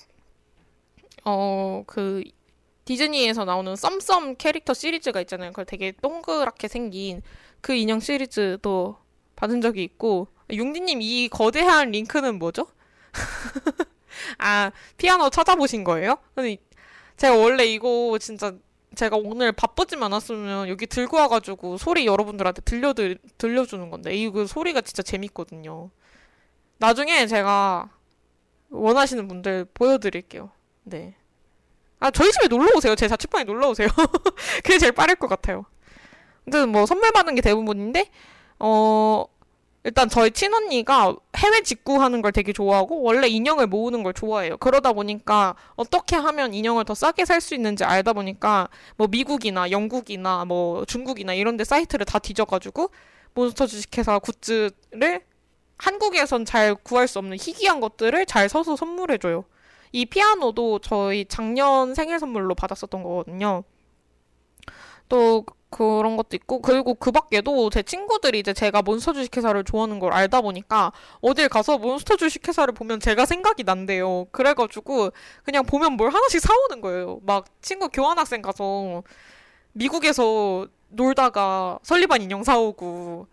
[1.25, 2.23] 어, 그
[2.89, 5.51] 디즈니에서 나오는 썸썸 캐릭터 시리즈가 있잖아요.
[5.51, 7.21] 그걸 되게 동그랗게 생긴
[7.61, 8.97] 그 인형 시리즈도
[9.37, 12.67] 받은 적이 있고 융디님 이 거대한 링크는 뭐죠?
[14.39, 16.17] 아 피아노 찾아보신 거예요?
[16.35, 16.57] 근데
[17.19, 18.55] 제가 원래 이거 진짜
[18.95, 22.95] 제가 오늘 바쁘지만 않았으면 여기 들고 와가지고 소리 여러분들한테 들려
[23.37, 25.91] 들려주는 건데 이거 소리가 진짜 재밌거든요.
[26.79, 27.91] 나중에 제가
[28.71, 30.51] 원하시는 분들 보여드릴게요.
[30.85, 31.18] 네.
[32.01, 32.95] 아, 저희 집에 놀러 오세요.
[32.95, 33.89] 제 자취방에 놀러 오세요.
[34.65, 35.65] 그게 제일 빠를 것 같아요.
[36.45, 38.11] 근데 뭐 선물 받는 게 대부분인데,
[38.61, 39.25] 어,
[39.85, 44.57] 일단 저희 친언니가 해외 직구하는 걸 되게 좋아하고, 원래 인형을 모으는 걸 좋아해요.
[44.59, 50.45] 그러다 보니까 어떻게 하면 인형을 더 싸게 살 수 있는지 알다 보니까, 뭐 미국이나 영국이나
[50.45, 52.91] 뭐 중국이나 이런 데 사이트를 다 뒤져가지고,
[53.35, 55.23] 몬스터 주식회사 굿즈를
[55.79, 59.45] 한국에선 잘 구할 수 없는 희귀한 것들을 잘 사서 선물해줘요.
[59.93, 63.65] 이 피아노도 저희 작년 생일 선물로 받았었던 거거든요.
[65.09, 70.13] 또 그런 것도 있고 그리고 그 밖에도 제 친구들이 이제 제가 몬스터 주식회사를 좋아하는 걸
[70.13, 74.27] 알다 보니까 어딜 가서 몬스터 주식회사를 보면 제가 생각이 난대요.
[74.33, 75.11] 그래가지고
[75.45, 77.21] 그냥 보면 뭘 하나씩 사오는 거예요.
[77.23, 79.03] 막 친구 교환학생 가서
[79.73, 83.27] 미국에서 놀다가 설리반 인형 사오고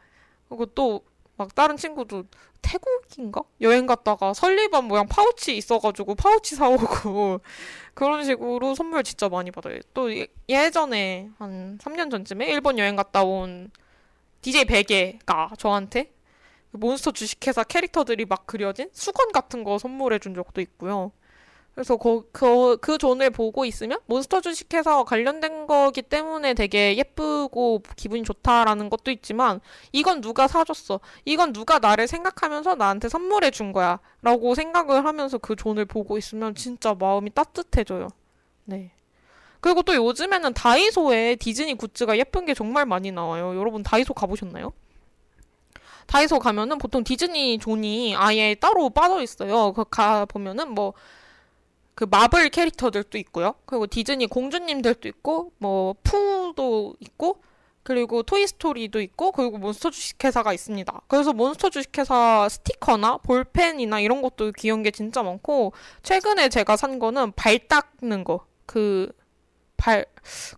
[0.50, 1.02] 그리고 또
[1.38, 2.24] 막 다른 친구도
[2.62, 3.42] 태국인가?
[3.62, 7.42] 여행 갔다가 설리반 모양 파우치 있어가지고 파우치 사오고
[7.94, 9.80] 그런 식으로 선물 진짜 많이 받아요.
[9.94, 13.70] 또 예, 전에 한 3년 전쯤에 일본 여행 갔다 온
[14.42, 16.12] DJ 베개가 저한테
[16.72, 21.12] 몬스터 주식회사 캐릭터들이 막 그려진 수건 같은 거 선물해 준 적도 있고요.
[21.76, 28.24] 그래서 그, 그, 그 존을 보고 있으면 몬스터 주식회사와 관련된 거기 때문에 되게 예쁘고 기분이
[28.24, 29.60] 좋다라는 것도 있지만
[29.92, 31.02] 이건 누가 사줬어.
[31.26, 34.00] 이건 누가 나를 생각하면서 나한테 선물해 준 거야.
[34.22, 38.08] 라고 생각을 하면서 그 존을 보고 있으면 진짜 마음이 따뜻해져요.
[38.64, 38.92] 네.
[39.60, 43.54] 그리고 또 요즘에는 다이소에 디즈니 굿즈가 예쁜 게 정말 많이 나와요.
[43.60, 44.72] 여러분 다이소 가보셨나요?
[46.08, 49.74] 다이소 가면은 보통 디즈니 존이 아예 따로 빠져 있어요.
[49.74, 50.94] 그 가 보면은 뭐
[51.96, 53.56] 그 마블 캐릭터들도 있고요.
[53.66, 57.42] 그리고 디즈니 공주님들도 있고 뭐 푸도 있고
[57.84, 61.02] 그리고 토이스토리도 있고 그리고 몬스터 주식회사가 있습니다.
[61.08, 65.74] 그래서 몬스터 주식회사 스티커나 볼펜이나 이런 것도 귀여운 게 진짜 많고
[66.04, 68.46] 최근에 제가 산 거는 발 닦는 거.
[68.66, 69.12] 그
[69.78, 70.06] 발,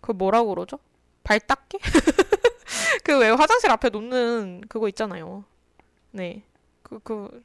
[0.01, 0.79] 그 뭐라고 그러죠?
[1.23, 1.77] 발 닦기?
[3.03, 5.43] 그 왜 화장실 앞에 놓는 그거 있잖아요.
[6.11, 6.43] 네.
[6.83, 7.43] 그, 그,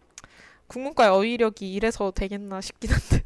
[0.69, 3.25] 국문과의 어휘력이 이래서 되겠나 싶긴 한데.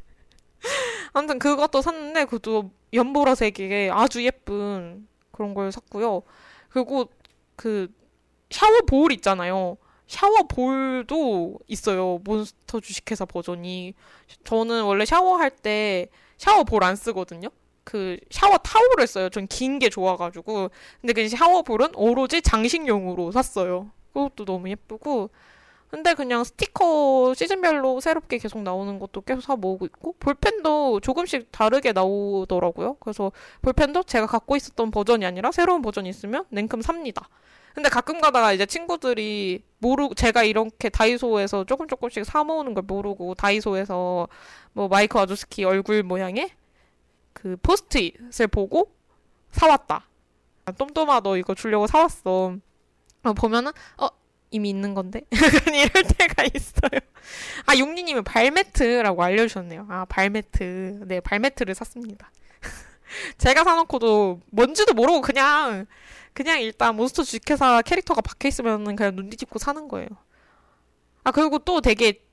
[1.13, 6.23] 아무튼 그것도 샀는데 그것도 연보라색의 아주 예쁜 그런 걸 샀고요.
[6.69, 7.07] 그리고
[7.57, 7.89] 그
[8.51, 9.77] 샤워 볼 있잖아요.
[10.07, 12.21] 샤워 볼도 있어요.
[12.25, 13.95] 몬스터 주식회사 버전이.
[14.45, 16.09] 저는 원래 샤워할 때
[16.39, 17.49] 샤워 볼 안 쓰거든요.
[17.85, 19.29] 그 샤워 타올을 써요.
[19.31, 20.71] 전 긴 게 좋아가지고.
[21.01, 23.91] 근데 그 샤워 볼은 오로지 장식용으로 샀어요.
[24.13, 25.31] 그것도 너무 예쁘고.
[25.89, 31.93] 근데 그냥 스티커 시즌별로 새롭게 계속 나오는 것도 계속 사 모으고 있고 볼펜도 조금씩 다르게
[31.93, 32.97] 나오더라고요.
[33.01, 33.33] 그래서
[33.63, 37.29] 볼펜도 제가 갖고 있었던 버전이 아니라 새로운 버전이 있으면 냉큼 삽니다.
[37.75, 43.35] 근데 가끔 가다가 이제 친구들이 모르고 제가 이렇게 다이소에서 조금 조금씩 사 모으는 걸 모르고
[43.35, 44.29] 다이소에서
[44.73, 46.51] 뭐 마이크 와조스키 얼굴 모양의
[47.35, 48.93] 그 포스트잇을 보고
[49.51, 50.07] 사왔다.
[50.65, 52.57] 똠똠아 너 이거 주려고 사왔어.
[53.23, 54.09] 어, 보면은 어
[54.51, 57.01] 이미 있는 건데 이럴 때가 있어요.
[57.67, 59.87] 아 용리님은 발매트라고 알려주셨네요.
[59.91, 62.31] 아 발매트 네 발매트를 샀습니다.
[63.39, 65.87] 제가 사놓고도 뭔지도 모르고 그냥
[66.33, 70.09] 그냥 일단 몬스터 주식회사 캐릭터가 박혀 있으면 그냥 눈 뒤집고 사는 거예요.
[71.25, 72.26] 아 그리고 또 되게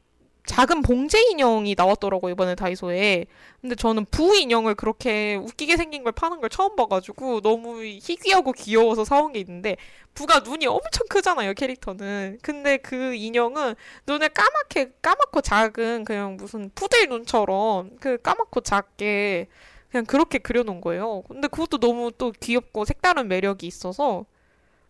[0.45, 3.25] 작은 봉제 인형이 나왔더라고 이번에 다이소에.
[3.61, 9.05] 근데 저는 부 인형을 그렇게 웃기게 생긴 걸 파는 걸 처음 봐가지고 너무 희귀하고 귀여워서
[9.05, 9.77] 사온 게 있는데
[10.13, 12.39] 부가 눈이 엄청 크잖아요 캐릭터는.
[12.41, 13.75] 근데 그 인형은
[14.07, 19.47] 눈을 까맣게 까맣고 작은 그냥 무슨 푸들 눈처럼 그 까맣고 작게
[19.91, 21.23] 그냥 그렇게 그려놓은 거예요.
[21.27, 24.25] 근데 그것도 너무 또 귀엽고 색다른 매력이 있어서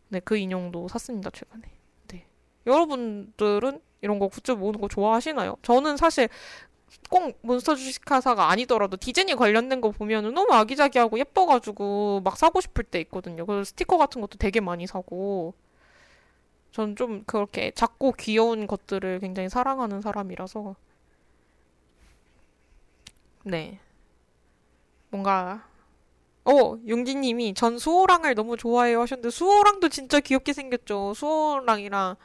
[0.09, 1.72] 네 그 인형도 샀습니다 최근에.
[2.65, 5.57] 네 여러분들은 이런 거 굿즈 모으는 거 좋아하시나요?
[5.61, 6.29] 저는 사실
[7.09, 12.99] 꼭 몬스터 주식회사가 아니더라도 디즈니 관련된 거 보면은 너무 아기자기하고 예뻐가지고 막 사고 싶을 때
[13.01, 13.45] 있거든요.
[13.45, 15.53] 그래서 스티커 같은 것도 되게 많이 사고.
[16.73, 20.75] 전 좀 그렇게 작고 귀여운 것들을 굉장히 사랑하는 사람이라서.
[23.43, 23.79] 네.
[25.09, 25.67] 뭔가,
[26.45, 31.13] 어, 용진님이 전 수호랑을 너무 좋아해요 하셨는데, 수호랑도 진짜 귀엽게 생겼죠.
[31.15, 32.17] 수호랑이랑,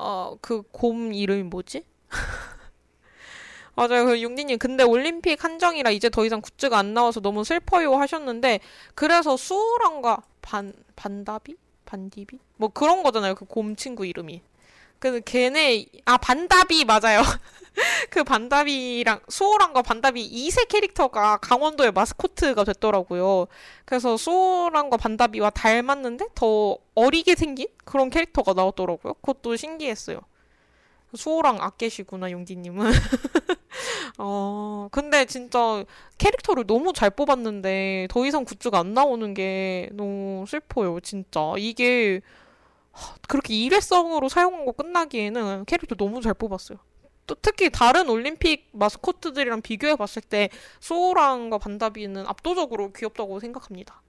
[0.00, 1.84] 어, 그 곰 이름이 뭐지?
[3.76, 4.04] 맞아요.
[4.06, 8.60] 그 용디님, 근데 올림픽 한정이라 이제 더 이상 굿즈가 안 나와서 너무 슬퍼요 하셨는데,
[8.94, 11.56] 그래서 수호랑과 반, 반다비?
[11.86, 12.38] 반디비?
[12.56, 13.34] 뭐 그런 거잖아요.
[13.34, 14.42] 그 곰 친구 이름이.
[15.00, 17.22] 그 걔네, 아, 반다비, 맞아요.
[18.10, 23.46] 그 반다비랑, 수호랑과 반다비 이세 캐릭터가 강원도의 마스코트가 됐더라고요.
[23.86, 29.14] 그래서 수호랑과 반다비와 닮았는데 더 어리게 생긴 그런 캐릭터가 나왔더라고요.
[29.14, 30.20] 그것도 신기했어요.
[31.14, 32.92] 수호랑 아깨시구나, 용디님은.
[34.18, 35.84] 어, 근데 진짜
[36.18, 41.54] 캐릭터를 너무 잘 뽑았는데 더 이상 굿즈가 안 나오는 게 너무 슬퍼요, 진짜.
[41.56, 42.39] 이게 하,
[43.28, 46.78] 그렇게 일회성으로 사용한 거 끝나기에는 캐릭터 너무 잘 뽑았어요.
[47.26, 50.48] 또 특히 다른 올림픽 마스코트들이랑 비교해 봤을 때
[50.80, 54.02] 소호랑과 반다비는 압도적으로 귀엽다고 생각합니다.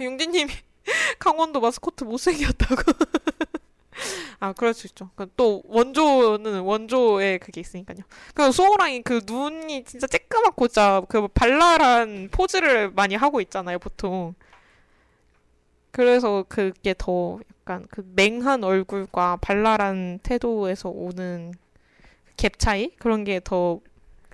[0.00, 0.52] 용디님이
[1.18, 2.76] 강원도 마스코트 못생겼다고.
[4.40, 5.10] 아, 그럴 수 있죠.
[5.16, 7.98] 그또 원조는 원조에 그게 있으니까요.
[8.34, 14.34] 그 소호랑이 그 눈이 진짜 쬐끄맣고 진짜 그 발랄한 포즈를 많이 하고 있잖아요, 보통.
[15.90, 21.52] 그래서 그게 더 약간 그 맹한 얼굴과 발랄한 태도에서 오는
[22.38, 22.90] 갭 차이?
[22.96, 23.80] 그런 게 더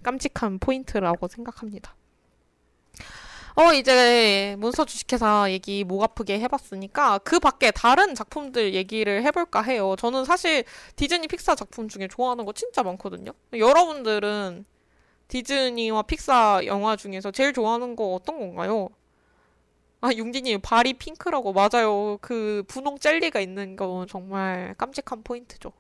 [0.05, 1.97] 깜찍한 포인트라고 생각합니다.
[3.57, 9.97] 어, 이제 몬스터 주식회사 얘기 목 아프게 해봤으니까 그 밖에 다른 작품들 얘기를 해볼까 해요.
[9.99, 10.65] 저는 사실
[10.97, 13.33] 디즈니 픽사 작품 중에 좋아하는 거 진짜 많거든요.
[13.53, 14.65] 여러분들은
[15.29, 18.91] 디즈니와 픽사 영화 중에서 제일 좋아하는 거 어떤 건가요?
[20.05, 21.55] 아, 융디님, 발이 핑크라고.
[21.55, 22.19] 맞아요.
[22.21, 25.73] 그 분홍 젤리가 있는 거 정말 깜찍한 포인트죠.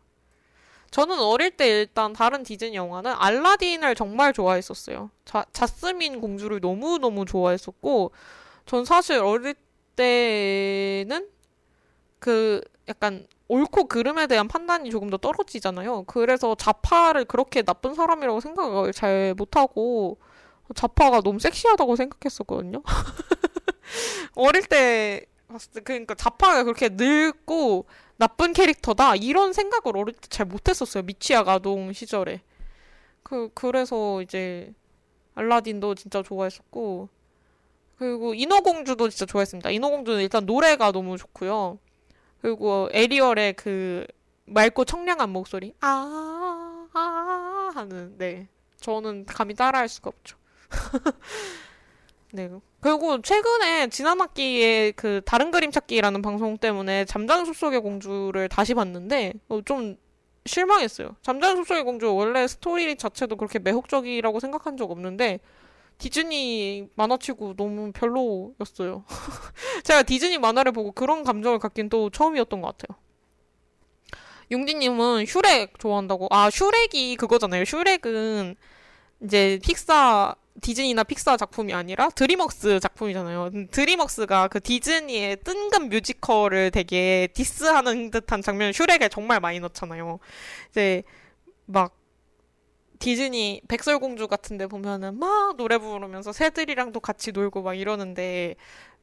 [0.90, 5.10] 저는 어릴 때 일단 다른 디즈니 영화는 알라딘을 정말 좋아했었어요.
[5.26, 8.12] 자, 자스민 공주를 너무너무 좋아했었고,
[8.64, 9.56] 전 사실 어릴
[9.94, 11.28] 때는
[12.18, 16.04] 그 약간 옳고 그름에 대한 판단이 조금 더 떨어지잖아요.
[16.04, 20.16] 그래서 자파를 그렇게 나쁜 사람이라고 생각을 잘 못하고,
[20.74, 22.82] 자파가 너무 섹시하다고 생각했었거든요.
[24.34, 27.86] 어릴 때 봤을 때 그러니까 자파가 그렇게 늙고
[28.16, 29.16] 나쁜 캐릭터다?
[29.16, 32.42] 이런 생각을 어릴 때 잘 못했었어요 미취학 아동 시절에.
[33.22, 34.72] 그 그래서 이제
[35.34, 37.08] 알라딘도 진짜 좋아했었고
[37.98, 39.70] 그리고 인어공주도 진짜 좋아했습니다.
[39.70, 41.78] 인어공주는 일단 노래가 너무 좋고요.
[42.40, 44.06] 그리고 에리얼의 그
[44.46, 48.48] 맑고 청량한 목소리 아, 아 하는 네.
[48.80, 50.36] 저는 감히 따라할 수가 없죠
[52.34, 58.74] 네 그리고 최근에 지난 학기에 그 다른 그림 찾기라는 방송 때문에 잠자는 숲속의 공주를 다시
[58.74, 59.96] 봤는데 어, 좀
[60.44, 61.14] 실망했어요.
[61.22, 65.38] 잠자는 숲속의 공주 원래 스토리 자체도 그렇게 매혹적이라고 생각한 적 없는데
[65.98, 69.04] 디즈니 만화치고 너무 별로였어요.
[69.84, 72.98] 제가 디즈니 만화를 보고 그런 감정을 갖긴 또 처음이었던 것 같아요.
[74.50, 76.26] 용디님은 슈렉 좋아한다고.
[76.30, 77.64] 아, 슈렉이 그거잖아요.
[77.64, 78.56] 슈렉은
[79.22, 83.50] 이제 픽사 디즈니나 픽사 작품이 아니라 드림웍스 작품이잖아요.
[83.54, 90.18] 음, 드림웍스가 그 디즈니의 뜬금 뮤지컬을 되게 디스하는 듯한 장면 슈렉에 정말 많이 넣잖아요.
[90.70, 91.02] 이제
[91.66, 91.96] 막
[92.98, 98.54] 디즈니 백설공주 같은데 보면은 막 노래 부르면서 새들이랑도 같이 놀고 막 이러는데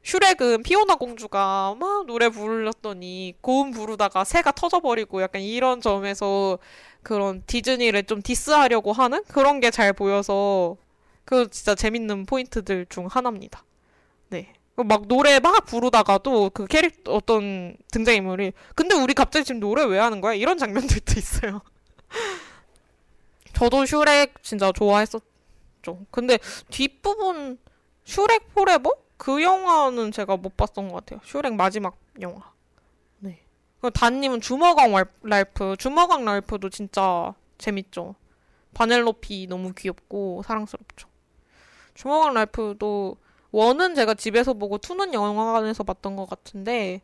[0.03, 6.57] 슈렉은 피오나 공주가 막 노래 부르렸더니 고음 부르다가 새가 터져버리고 약간 이런 점에서
[7.03, 10.77] 그런 디즈니를 좀 디스하려고 하는 그런 게 잘 보여서
[11.31, 13.63] 그 진짜 재밌는 포인트들 중 하나입니다.
[14.27, 14.51] 네.
[14.75, 20.19] 막 노래 막 부르다가도 그 캐릭터 어떤 등장인물이 근데 우리 갑자기 지금 노래 왜 하는
[20.19, 20.33] 거야?
[20.33, 21.61] 이런 장면들도 있어요.
[23.53, 26.05] 저도 슈렉 진짜 좋아했었죠.
[26.11, 26.37] 근데
[26.69, 27.57] 뒷부분
[28.03, 28.91] 슈렉 포레버?
[29.15, 31.21] 그 영화는 제가 못 봤던 것 같아요.
[31.23, 32.51] 슈렉 마지막 영화.
[33.19, 33.39] 네.
[33.93, 35.77] 단님은 주먹왕 랄프.
[35.79, 38.15] 주먹왕 랄프도 진짜 재밌죠.
[38.73, 41.10] 바넬로피 너무 귀엽고 사랑스럽죠.
[41.95, 43.17] 주먹왕 랄프도
[43.51, 47.01] one은 제가 집에서 보고 two는 영화관에서 봤던 것 같은데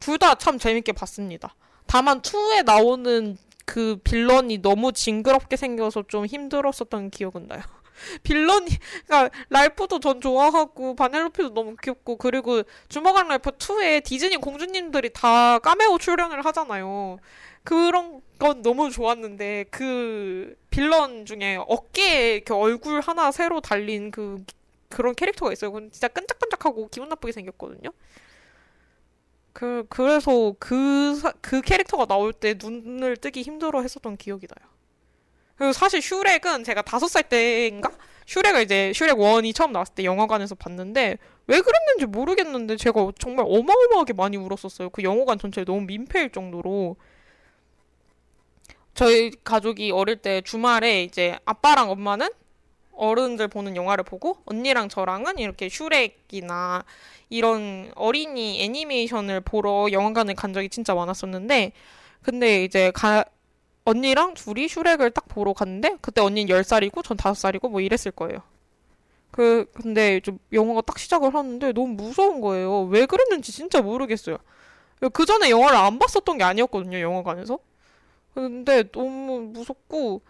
[0.00, 1.54] 둘 다 참 재밌게 봤습니다.
[1.86, 7.60] 다만 투에 나오는 그 빌런이 너무 징그럽게 생겨서 좀 힘들었었던 기억은 나요.
[8.22, 8.66] 빌런이
[9.06, 15.98] 그러니까 랄프도 전 좋아하고 바넬로피도 너무 귀엽고 그리고 주먹왕 랄프 2에 디즈니 공주님들이 다 까메오
[15.98, 17.18] 출연을 하잖아요.
[17.62, 24.42] 그런 건 너무 좋았는데 그 빌런 중에 어깨에 이렇게 얼굴 하나 새로 달린 그
[24.88, 25.72] 그런 캐릭터가 있어요.
[25.72, 27.90] 그건 진짜 끈적끈적하고 기분 나쁘게 생겼거든요.
[29.52, 34.70] 그 그래서 그그 캐릭터가 나올 때 눈을 뜨기 힘들어 했었던 기억이 나요.
[35.56, 37.90] 그리고 사실 슈렉은 제가 다섯 살 때인가
[38.26, 44.12] 슈렉을 이제 슈렉 원이 처음 나왔을 때 영화관에서 봤는데 왜 그랬는지 모르겠는데 제가 정말 어마어마하게
[44.14, 44.90] 많이 울었었어요.
[44.90, 46.96] 그 영화관 전체에 너무 민폐일 정도로
[48.94, 52.28] 저희 가족이 어릴 때 주말에 이제 아빠랑 엄마는
[52.92, 56.84] 어른들 보는 영화를 보고 언니랑 저랑은 이렇게 슈렉이나
[57.30, 61.72] 이런 어린이 애니메이션을 보러 영화관을 간 적이 진짜 많았었는데
[62.22, 63.24] 근데 이제 가,
[63.84, 68.42] 언니랑 둘이 슈렉을 딱 보러 갔는데 그때 언니는 10살이고 전 5살이고 뭐 이랬을 거예요.
[69.30, 72.82] 그 근데 좀 영화가 딱 시작을 하는데 너무 무서운 거예요.
[72.82, 74.38] 왜 그랬는지 진짜 모르겠어요.
[75.12, 77.58] 그 전에 영화를 안 봤었던 게 아니었거든요, 영화관에서.
[78.34, 80.22] 근데 너무 무섭고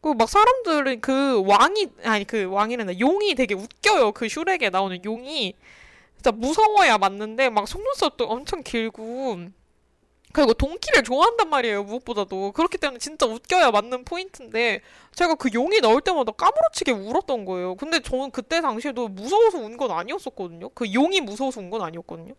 [0.00, 3.00] 그 막 사람들이 그 왕이 아니 그 왕이란다.
[3.00, 4.12] 용이 되게 웃겨요.
[4.12, 5.54] 그 슈렉에 나오는 용이.
[6.16, 9.38] 진짜 무서워야 맞는데 막 속눈썹도 엄청 길고.
[10.32, 12.52] 그리고 동키를 좋아한단 말이에요 무엇보다도.
[12.52, 14.80] 그렇기 때문에 진짜 웃겨야 맞는 포인트인데
[15.14, 17.74] 제가 그 용이 나올 때마다 까무러치게 울었던 거예요.
[17.76, 20.68] 근데 저는 그때 당시에도 무서워서 운 건 아니었었거든요.
[20.70, 22.34] 그 용이 무서워서 운 건 아니었거든요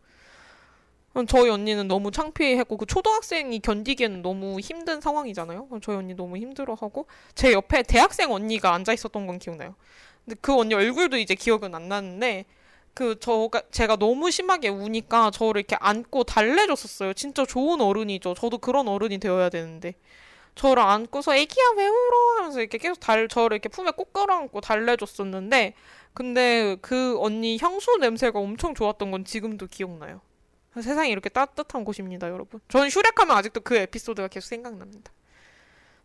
[1.27, 5.67] 저희 언니는 너무 창피했고 그 초등학생이 견디기에는 너무 힘든 상황이잖아요.
[5.81, 7.05] 저희 언니 너무 힘들어하고
[7.35, 9.75] 제 옆에 대학생 언니가 앉아 있었던 건 기억나요.
[10.23, 12.45] 근데 그 언니 얼굴도 이제 기억은 안 나는데
[12.93, 17.13] 그 저가 제가 너무 심하게 우니까 저를 이렇게 안고 달래줬었어요.
[17.13, 18.33] 진짜 좋은 어른이죠.
[18.33, 19.95] 저도 그런 어른이 되어야 되는데
[20.55, 25.73] 저를 안고서 애기야 왜 울어 하면서 이렇게 계속 달 저를 이렇게 품에 꼭 끌어안고 달래줬었는데
[26.13, 30.21] 근데 그 언니 향수 냄새가 엄청 좋았던 건 지금도 기억나요.
[30.75, 32.61] 세상이 이렇게 따뜻한 곳입니다, 여러분.
[32.69, 35.11] 저는 슈렉하면 아직도 그 에피소드가 계속 생각납니다.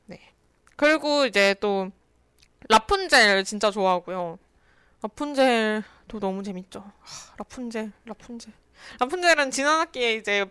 [0.06, 0.20] 네.
[0.76, 1.90] 그리고 이제 또
[2.68, 4.38] 라푼젤 진짜 좋아하고요.
[5.02, 6.80] 라푼젤도 너무 재밌죠.
[6.80, 8.52] 하, 라푼젤, 라푼젤.
[9.00, 10.46] 라푼젤은 지난 학기에 이제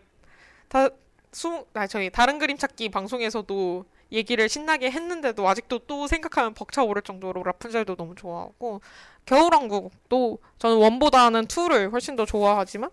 [0.69, 0.89] 다
[1.31, 7.43] 수, 아 저기 다른 그림 찾기 방송에서도 얘기를 신나게 했는데도 아직도 또 생각하면 벅차오를 정도로
[7.43, 8.79] 라푼젤도 너무 좋아하고
[9.25, 12.89] 겨울왕국도 저는 원보다는 투를 훨씬 더 좋아하지만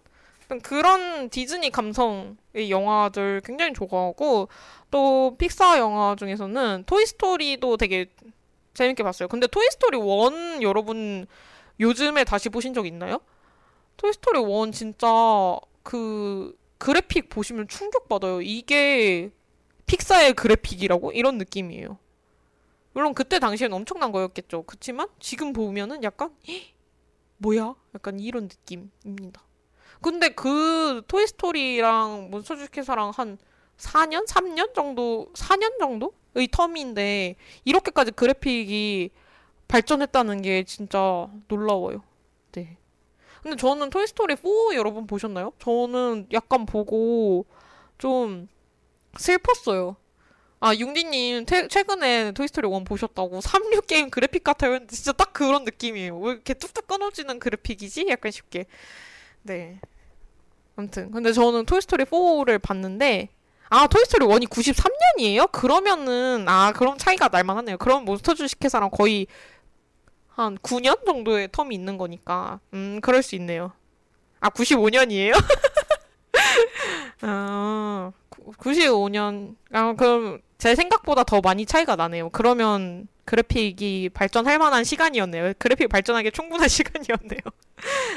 [0.61, 4.49] 그런 디즈니 감성의 영화들 굉장히 좋아하고
[4.91, 8.07] 또 픽사 영화 중에서는 토이스토리도 되게
[8.75, 9.29] 재밌게 봤어요.
[9.29, 11.27] 근데 토이스토리 1 여러분
[11.81, 13.21] 요즘에 다시 보신 적 있나요?
[13.97, 15.07] 토이스토리 1 진짜
[15.83, 18.43] 그 그래픽 보시면 충격받아요.
[18.43, 19.31] 이게
[19.87, 21.13] 픽사의 그래픽이라고?
[21.13, 21.99] 이런 느낌이에요.
[22.93, 24.65] 물론 그때 당시엔 엄청난 거였겠죠.
[24.65, 26.57] 그치만 지금 보면은 약간 "헉,
[27.39, 27.75] 뭐야?
[27.95, 29.43] 약간 이런 느낌입니다.
[30.03, 33.39] 근데 그 토이스토리랑 몬스터 주식회사랑 한
[33.79, 34.27] 4년?
[34.27, 35.29] 3년 정도?
[35.35, 39.11] 4년 정도의 텀인데 이렇게까지 그래픽이
[39.69, 42.03] 발전했다는 게 진짜 놀라워요.
[42.53, 42.77] 네.
[43.43, 45.53] 근데 저는 토이스토리 4 여러분 보셨나요?
[45.59, 47.47] 저는 약간 보고
[47.99, 48.49] 좀
[49.19, 49.97] 슬펐어요.
[50.61, 54.87] 아, 융디님, 퇴- 최근에 토이스토리 1 보셨다고 36 게임 그래픽 같아요.
[54.87, 56.19] 진짜 딱 그런 느낌이에요.
[56.21, 58.07] 왜 이렇게 뚝뚝 끊어지는 그래픽이지?
[58.09, 58.67] 약간 쉽게.
[59.43, 59.81] 네.
[60.77, 61.11] 아무튼.
[61.11, 63.29] 근데 저는 토이스토리 4를 봤는데,
[63.69, 65.51] 아, 토이스토리 1이 93년이에요?
[65.51, 67.79] 그러면은, 아, 그럼 차이가 날만하네요.
[67.79, 69.27] 그럼 몬스터 주식회사랑 거의
[70.29, 72.61] 한 9년 정도의 텀이 있는 거니까.
[72.75, 73.73] 음, 그럴 수 있네요.
[74.41, 75.33] 아, 95년이에요?
[77.23, 78.13] 아,
[78.59, 79.57] 95년.
[79.73, 82.31] 아, 그럼 제 생각보다 더 많이 차이가 나네요.
[82.31, 85.55] 그러면 그래픽이 발전할 만한 시간이었네요.
[85.59, 87.41] 그래픽 발전하기 충분한 시간이었네요.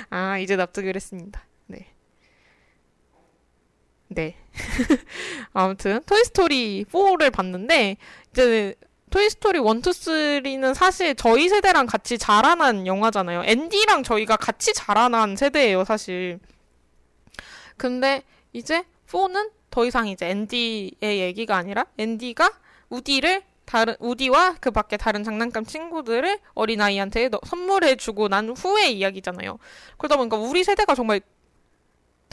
[0.10, 1.44] 아, 이제 납득을 했습니다.
[4.08, 4.36] 네.
[4.36, 4.36] 네.
[5.54, 7.98] 아무튼, 토이스토리 4를 봤는데,
[8.32, 8.76] 이제,
[9.10, 13.44] 토이스토리 1, 2, 3는 사실 저희 세대랑 같이 자라난 영화잖아요.
[13.46, 16.40] 앤디랑 저희가 같이 자라난 세대예요, 사실.
[17.78, 22.50] 근데 이제 4는 더 이상 이제 앤디의 얘기가 아니라 앤디가
[22.90, 29.58] 우디를 다른 우디와 그 밖에 다른 장난감 친구들을 어린아이한테 너- 선물해주고 난 후의 이야기잖아요.
[29.98, 31.20] 그러다 보니까 우리 세대가 정말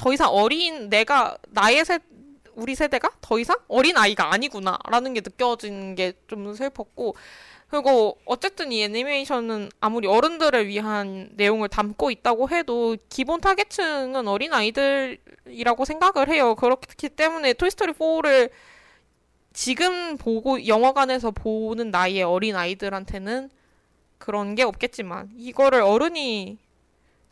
[0.03, 2.01] 더 이상 어린 내가 나의 세
[2.55, 7.15] 우리 세대가 더 이상 어린 아이가 아니구나라는 게 느껴진 게 좀 슬펐고
[7.69, 15.85] 그리고 어쨌든 이 애니메이션은 아무리 어른들을 위한 내용을 담고 있다고 해도 기본 타겟층은 어린 아이들이라고
[15.85, 16.55] 생각을 해요.
[16.57, 18.51] 그렇기 때문에 토이스토리 4를
[19.55, 23.51] 지금 보고 영화관에서 보는 나이의 어린 아이들한테는
[24.19, 26.59] 그런 게 없겠지만 이거를 어른이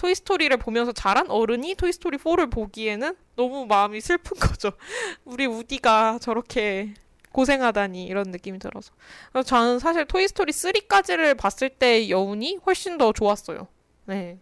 [0.01, 4.73] 토이스토리를 보면서 자란 어른이 토이스토리 4를 보기에는 너무 마음이 슬픈 거죠.
[5.27, 6.95] 우리 우디가 저렇게
[7.33, 8.95] 고생하다니 이런 느낌이 들어서.
[9.31, 13.69] 그래서 저는 사실 토이스토리 3까지를 봤을 때 여운이 훨씬 더 좋았어요.
[14.07, 14.39] 네.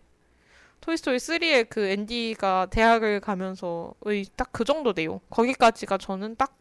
[0.80, 5.18] 토이스토리 3의 그 앤디가 대학을 가면서의 딱 그 정도 내용.
[5.28, 6.56] 거기까지가 저는 딱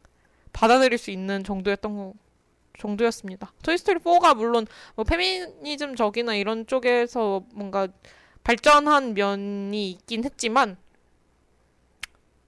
[0.54, 2.14] 받아들일 수 있는 정도였던 거,
[2.80, 3.54] 정도였습니다.
[3.62, 7.88] 토이스토리 4가 물론 뭐 페미니즘적이나 이런 쪽에서 뭔가
[8.48, 10.78] 발전한 면이 있긴 했지만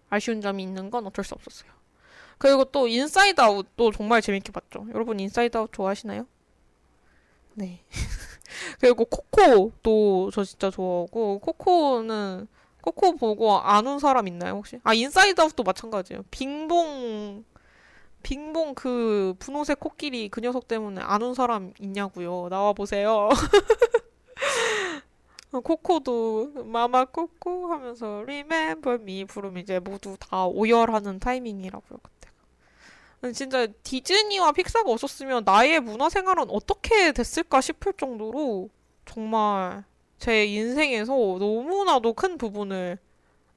[0.09, 1.69] 아쉬운 점이 있는 건 어쩔 수 없었어요.
[2.37, 4.87] 그리고 또 인사이드 아웃도 정말 재밌게 봤죠.
[4.93, 6.25] 여러분 인사이드 아웃 좋아하시나요?
[7.55, 7.83] 네.
[8.79, 12.47] 그리고 코코도 저 진짜 좋아하고 코코는
[12.81, 14.79] 코코 보고 안 운 사람 있나요 혹시?
[14.85, 16.23] 아 인사이드 아웃도 마찬가지예요.
[16.31, 17.43] 빙봉
[18.23, 22.47] 빙봉 그 분홍색 코끼리 그 녀석 때문에 안 온 사람 있냐고요.
[22.49, 23.27] 나와 보세요.
[25.51, 33.33] 코코도 마마 코코 하면서 Remember Me 부르면 이제 모두 다 오열하는 타이밍이라고요 그때가.
[33.33, 38.69] 진짜 디즈니와 픽사가 없었으면 나의 문화생활은 어떻게 됐을까 싶을 정도로
[39.05, 39.83] 정말
[40.19, 42.99] 제 인생에서 너무나도 큰 부분을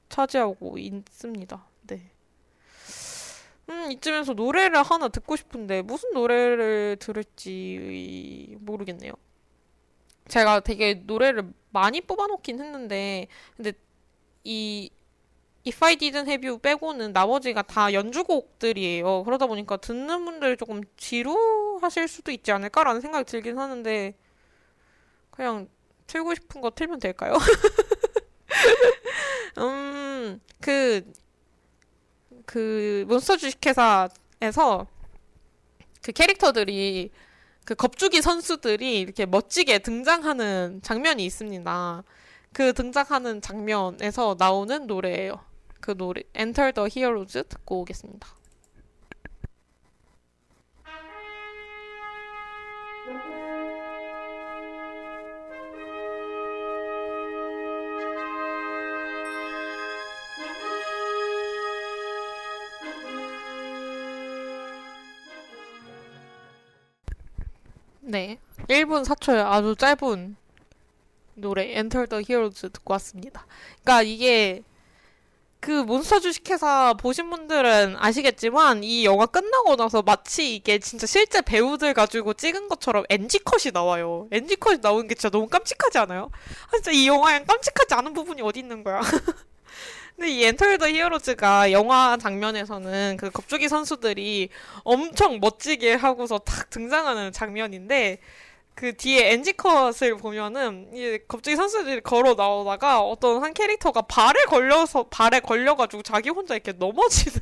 [0.08, 1.64] 차지하고 있습니다.
[1.88, 2.10] 네.
[3.68, 9.12] 음, 이쯤에서 노래를 하나 듣고 싶은데 무슨 노래를 들을지 모르겠네요.
[10.28, 13.72] 제가 되게 노래를 많이 뽑아놓긴 했는데, 근데
[14.44, 14.90] 이
[15.66, 19.24] If I Didn't Have You 빼고는 나머지가 다 연주곡들이에요.
[19.24, 24.14] 그러다 보니까 듣는 분들이 조금 지루하실 수도 있지 않을까라는 생각이 들긴 하는데,
[25.30, 25.68] 그냥
[26.06, 27.34] 틀고 싶은 거 틀면 될까요?
[29.58, 31.02] 음, 그,
[32.44, 34.86] 그, 몬스터 주식회사에서
[36.02, 37.10] 그 캐릭터들이
[37.64, 42.02] 그 겁주기 선수들이 이렇게 멋지게 등장하는 장면이 있습니다.
[42.52, 45.40] 그 등장하는 장면에서 나오는 노래예요.
[45.80, 48.28] 그 노래 Enter the Heroes 듣고 오겠습니다.
[68.72, 70.36] 1분 4초의 아주 짧은
[71.34, 73.46] 노래 Enter the Heroes 듣고 왔습니다.
[73.82, 74.62] 그러니까 이게
[75.60, 81.94] 그 몬스터 주식회사 보신 분들은 아시겠지만 이 영화 끝나고 나서 마치 이게 진짜 실제 배우들
[81.94, 84.26] 가지고 찍은 것처럼 NG 컷이 나와요.
[84.32, 86.30] NG 컷이 나오는 게 진짜 너무 깜찍하지 않아요?
[86.66, 89.00] 아, 진짜 이 영화엔 깜찍하지 않은 부분이 어디 있는 거야?
[90.16, 94.48] 근데 이 엔터 더 히어로즈가 영화 장면에서는 그 겁주기 선수들이
[94.82, 98.18] 엄청 멋지게 하고서 탁 등장하는 장면인데
[98.74, 105.40] 그 뒤에 엔지컷을 보면은 이 겁주기 선수들이 걸어 나오다가 어떤 한 캐릭터가 발에 걸려서 발에
[105.40, 107.40] 걸려가지고 자기 혼자 이렇게 넘어지는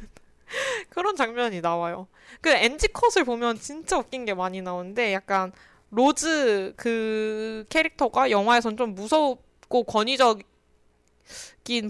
[0.90, 2.08] 그런 장면이 나와요.
[2.40, 5.52] 그 엔지컷을 보면 진짜 웃긴 게 많이 나오는데 약간
[5.90, 10.44] 로즈 그 캐릭터가 영화에선 좀 무섭고 권위적인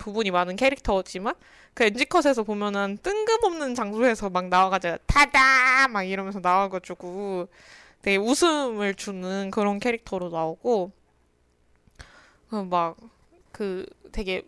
[0.01, 1.34] 부분이 많은 캐릭터지만
[1.74, 7.49] 그 엔지컷에서 보면은 뜬금없는 장소에서 막 나와가지고 타다 막 이러면서 나와가지고
[8.03, 10.93] 되게 웃음을 주는 그런 캐릭터로 나오고
[12.71, 12.97] 막
[13.53, 14.43] 그 되게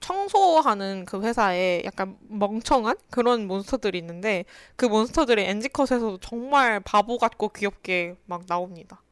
[0.00, 4.44] 청소하는 그 회사에 약간 멍청한 그런 몬스터들이 있는데
[4.76, 9.02] 그 몬스터들이 엔지컷에서도 정말 바보 같고 귀엽게 막 나옵니다.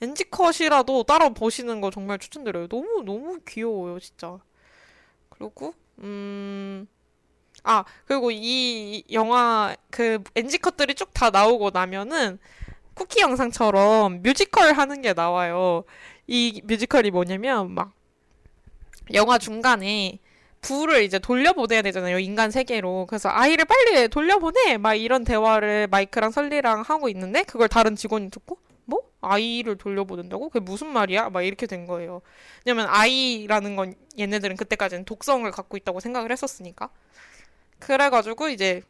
[0.00, 2.68] 엔지컷이라도 따라 보시는 거 정말 추천드려요.
[2.68, 4.38] 너무 너무 귀여워요, 진짜.
[5.30, 6.86] 그리고 음.
[7.64, 12.38] 아, 그리고 이 영화 그 엔지컷들이 쭉 다 나오고 나면은
[12.94, 15.84] 쿠키 영상처럼 뮤지컬 하는 게 나와요.
[16.26, 17.92] 이 뮤지컬이 뭐냐면 막
[19.12, 20.18] 영화 중간에
[20.60, 22.18] 부를 이제 돌려보내야 되잖아요.
[22.18, 23.06] 인간 세계로.
[23.06, 24.78] 그래서 아이를 빨리 돌려보내!
[24.78, 29.02] 막 이런 대화를 마이크랑 설리랑 하고 있는데 그걸 다른 직원이 듣고 뭐?
[29.20, 30.48] 아이를 돌려보낸다고?
[30.48, 31.30] 그게 무슨 말이야?
[31.30, 32.22] 막 이렇게 된 거예요.
[32.64, 36.88] 왜냐면 아이라는 건 얘네들은 그때까지는 독성을 갖고 있다고 생각을 했었으니까.
[37.78, 38.82] 그래가지고 이제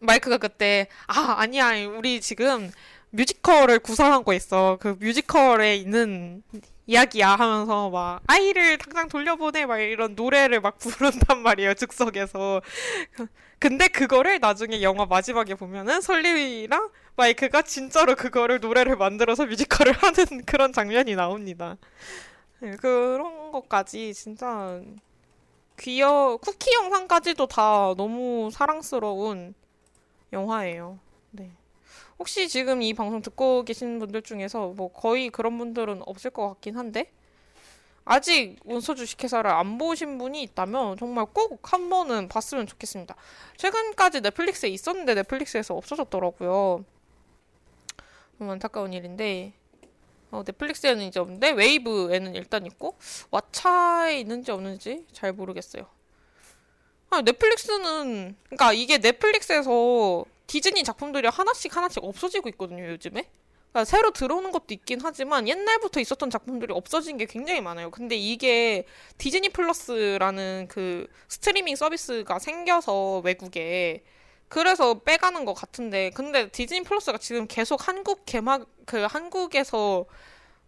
[0.00, 1.86] 마이크가 그때 아 아니야.
[1.88, 2.70] 우리 지금
[3.10, 4.78] 뮤지컬을 구상하고 있어.
[4.80, 6.42] 그 뮤지컬에 있는
[6.86, 9.66] 이야기야 하면서 막 아이를 당장 돌려보내.
[9.66, 12.60] 막 이런 노래를 막 부른단 말이에요 즉석에서.
[13.58, 20.72] 근데 그거를 나중에 영화 마지막에 보면은 설리랑 마이크가 진짜로 그거를 노래를 만들어서 뮤지컬을 하는 그런
[20.72, 21.76] 장면이 나옵니다.
[22.60, 24.80] 네, 그런 것까지 진짜
[25.78, 29.54] 귀여 쿠키 영상까지도 다 너무 사랑스러운
[30.36, 30.98] 영화예요.
[31.30, 31.50] 네.
[32.18, 36.76] 혹시 지금 이 방송 듣고 계신 분들 중에서 뭐 거의 그런 분들은 없을 것 같긴
[36.76, 37.10] 한데
[38.04, 43.16] 아직 원서 주식회사를 안 보신 분이 있다면 정말 꼭 한 번은 봤으면 좋겠습니다.
[43.56, 46.84] 최근까지 넷플릭스에 있었는데 넷플릭스에서 없어졌더라고요.
[48.38, 49.52] 너무 안타까운 일인데
[50.30, 52.96] 어, 넷플릭스에는 이제 없는데 웨이브에는 일단 있고
[53.30, 55.95] 왓챠에 있는지 없는지 잘 모르겠어요.
[57.10, 63.28] 아, 넷플릭스는 그러니까 이게 넷플릭스에서 디즈니 작품들이 하나씩 하나씩 없어지고 있거든요, 요즘에.
[63.72, 67.90] 그러니까 새로 들어오는 것도 있긴 하지만 옛날부터 있었던 작품들이 없어진 게 굉장히 많아요.
[67.90, 68.86] 근데 이게
[69.18, 74.02] 디즈니 플러스라는 그 스트리밍 서비스가 생겨서 외국에
[74.48, 80.06] 그래서 빼가는 것 같은데 근데 디즈니 플러스가 지금 계속 한국 개막 그 한국에서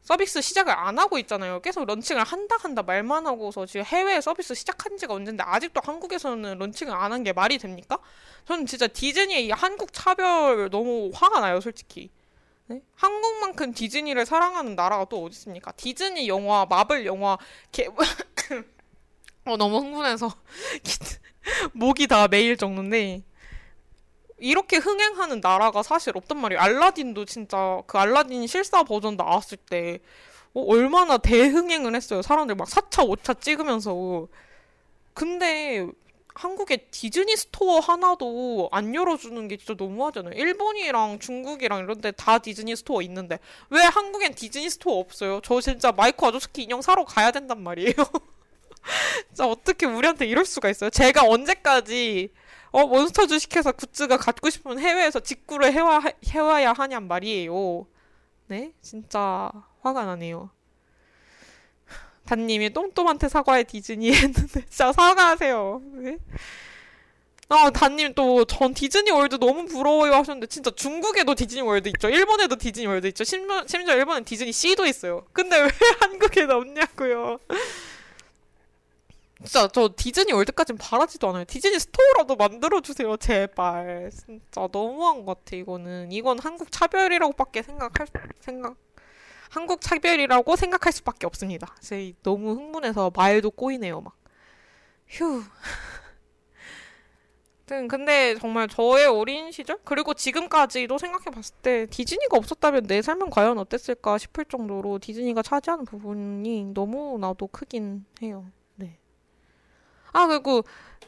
[0.03, 1.61] 서비스 시작을 안 하고 있잖아요.
[1.61, 6.95] 계속 런칭을 한다 한다 말만 하고서 지금 해외 서비스 시작한 지가 언젠데 아직도 한국에서는 런칭을
[6.95, 7.99] 안 한 게 말이 됩니까?
[8.47, 12.11] 저는 진짜 디즈니의 이 한국 차별 너무 화가 나요, 솔직히.
[12.67, 12.81] 네?
[12.97, 15.73] 한국만큼 디즈니를 사랑하는 나라가 또 어디 있습니까?
[15.73, 17.37] 디즈니 영화, 마블 영화,
[17.73, 17.89] 개...
[19.47, 20.31] 어, 너무 흥분해서
[21.73, 23.23] 목이 다 메일 정도인데
[24.41, 26.61] 이렇게 흥행하는 나라가 사실 없단 말이에요.
[26.61, 30.01] 알라딘도 진짜 그 알라딘 실사 버전 나왔을 때
[30.55, 32.23] 어, 얼마나 대흥행을 했어요.
[32.23, 34.29] 사람들 막 4차, 5차 찍으면서.
[35.15, 35.87] 근데
[36.35, 40.35] 한국에 디즈니 스토어 하나도 안 열어주는 게 진짜 너무하잖아요.
[40.35, 45.41] 일본이랑 중국이랑 이런 데 다 디즈니 스토어 있는데 왜 한국엔 디즈니 스토어 없어요?
[45.43, 47.93] 저 진짜 마이크 와조스키 인형 사러 가야 된단 말이에요.
[49.29, 50.91] 진짜 어떻게 우리한테 이럴 수가 있어요?
[50.91, 52.31] 제가 언제까지
[52.71, 57.87] 어, 몬스터 주식회사 굿즈가 갖고 싶으면 해외에서 직구를 해와, 해와야 하냔 말이에요.
[58.49, 58.73] 네?
[58.83, 59.51] 진짜
[59.83, 60.51] 화가 나네요.
[62.27, 65.83] 단님이 똥똥한테 사과해 디즈니 했는데 진짜 사과하세요.
[65.95, 66.19] 네?
[67.51, 72.11] 아, 단님 또 전 디즈니 월드 너무 부러워요 하셨는데 진짜 중국에도 디즈니 월드 있죠.
[72.11, 73.25] 일본에도 디즈니 월드 있죠.
[73.25, 75.25] 심지어, 심지어 일본엔 디즈니 Sea도 있어요.
[75.33, 75.69] 근데 왜
[76.01, 77.39] 한국에는 없냐고요.
[79.45, 81.45] 진짜 저 디즈니 월드까진 바라지도 않아요.
[81.45, 84.11] 디즈니 스토어라도 만들어주세요, 제발.
[84.13, 86.11] 진짜 너무한 것 같아, 이거는.
[86.11, 88.09] 이건 한국 차별이라고밖에 생각할,
[88.41, 88.77] 생각,
[89.49, 91.75] 한국 차별이라고 생각할 수밖에 없습니다.
[91.81, 94.17] 제 너무 흥분해서 말도 꼬이네요, 막.
[95.07, 95.43] 휴.
[97.89, 99.79] 근데 정말 저의 어린 시절?
[99.85, 105.85] 그리고 지금까지도 생각해 봤을 때 디즈니가 없었다면 내 삶은 과연 어땠을까 싶을 정도로 디즈니가 차지하는
[105.85, 108.47] 부분이 너무나도 크긴 해요.
[110.13, 110.65] 아, 그리고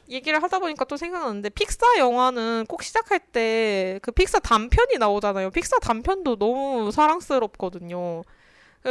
[0.09, 5.51] 얘기를 하다 보니까 또 생각나는데 픽사 영화는 꼭 시작할 때 그 픽사 단편이 나오잖아요.
[5.51, 8.25] 픽사 단편도 너무 사랑스럽거든요.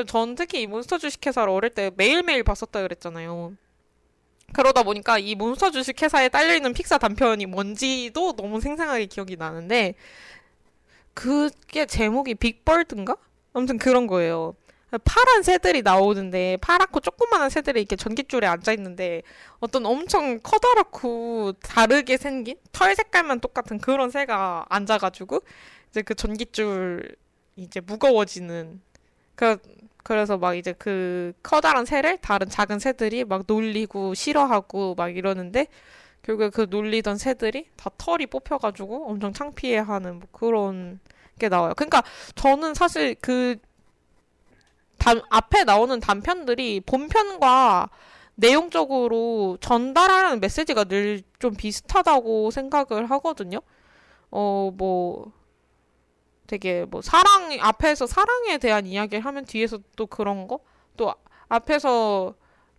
[0.07, 3.53] 전 특히 이 몬스터 주식회사를 어릴 때 매일매일 봤었다 그랬잖아요.
[4.53, 9.95] 그러다 보니까 이 몬스터 주식 회사에 딸려있는 픽사 단편이 뭔지도 너무 생생하게 기억이 나는데
[11.13, 13.15] 그게 제목이 Big Bird인가?
[13.53, 14.55] 아무튼 그런 거예요.
[14.97, 19.21] 파란 새들이 나오는데 파랗고 조그마한 새들이 이렇게 전깃줄에 앉아 있는데
[19.59, 25.41] 어떤 엄청 커다랗고 다르게 생긴 털 색깔만 똑같은 그런 새가 앉아가지고
[25.89, 27.15] 이제 그 전깃줄
[27.55, 28.81] 이제 무거워지는
[29.35, 29.57] 그
[30.03, 35.67] 그래서 막 이제 그 커다란 새를 다른 작은 새들이 막 놀리고 싫어하고 막 이러는데
[36.23, 40.99] 결국에 그 놀리던 새들이 다 털이 뽑혀가지고 엄청 창피해하는 뭐 그런
[41.37, 41.73] 게 나와요.
[41.75, 42.03] 그러니까
[42.35, 43.55] 저는 사실 그
[44.99, 47.89] 단, 앞에 나오는 단편들이 본편과
[48.35, 53.59] 내용적으로 전달하는 메시지가 늘 좀 비슷하다고 생각을 하거든요.
[54.31, 55.31] 어, 뭐,
[56.47, 60.59] 되게 뭐 사랑, 앞에서 사랑에 대한 이야기를 하면 뒤에서 또 그런 거?
[60.97, 61.13] 또
[61.47, 62.33] 앞에서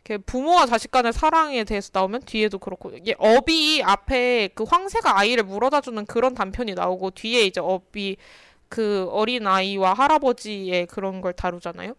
[0.04, 5.44] 이렇게 부모와 자식 간의 사랑에 대해서 나오면 뒤에도 그렇고, 이게 업이 앞에 그 황새가 아이를
[5.44, 8.16] 물어다 주는 그런 단편이 나오고, 뒤에 이제 업이
[8.68, 11.94] 그 어린 아이와 할아버지의 그런 걸 다루잖아요.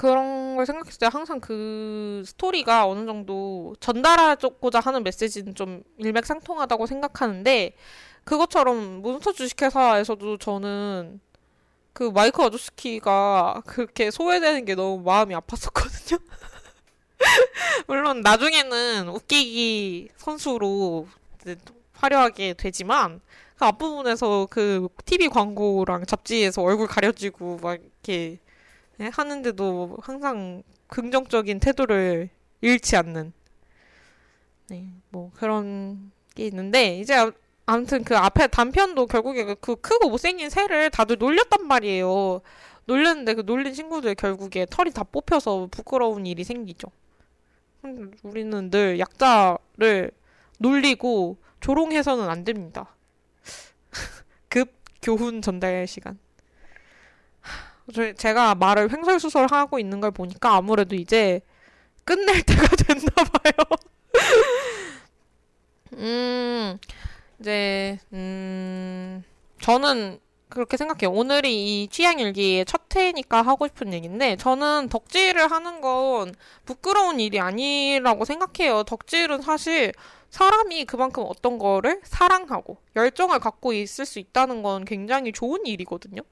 [0.00, 7.74] 그런 걸 생각했을 때 항상 그 스토리가 어느 정도 전달하고자 하는 메시지는 좀 일맥상통하다고 생각하는데
[8.24, 11.20] 그것처럼 몬스터 주식회사에서도 저는
[11.92, 16.18] 그 마이크 와조스키가 그렇게 소외되는 게 너무 마음이 아팠었거든요.
[17.86, 21.08] 물론 나중에는 웃기기 선수로
[21.92, 23.20] 화려하게 되지만
[23.58, 28.49] 그 앞부분에서 그 TV 광고랑 잡지에서 얼굴 가려지고 막 이렇게 네,
[29.08, 32.28] 하는데도 항상 긍정적인 태도를
[32.60, 33.32] 잃지 않는
[34.68, 37.30] 네, 뭐 그런 게 있는데 이제
[37.66, 42.40] 아무튼 그 앞에 단편도 결국에 그 크고 못생긴 새를 다들 놀렸단 말이에요.
[42.86, 46.88] 놀렸는데 그 놀린 친구들 결국에 털이 다 뽑혀서 부끄러운 일이 생기죠.
[48.22, 50.10] 우리는 늘 약자를
[50.58, 52.94] 놀리고 조롱해서는 안 됩니다.
[54.48, 54.72] 급
[55.02, 56.18] 교훈 전달 시간.
[58.16, 61.40] 제가 말을 횡설수설하고 있는 걸 보니까 아무래도 이제
[62.04, 63.52] 끝낼 때가 됐나 봐요.
[65.94, 66.78] 음,
[67.40, 69.22] 이제, 음,
[69.60, 70.18] 저는
[70.48, 71.10] 그렇게 생각해요.
[71.16, 76.34] 오늘이 이 취향일기의 첫 회니까 하고 싶은 얘기인데, 저는 덕질을 하는 건
[76.64, 78.82] 부끄러운 일이 아니라고 생각해요.
[78.84, 79.92] 덕질은 사실
[80.30, 86.22] 사람이 그만큼 어떤 거를 사랑하고 열정을 갖고 있을 수 있다는 건 굉장히 좋은 일이거든요.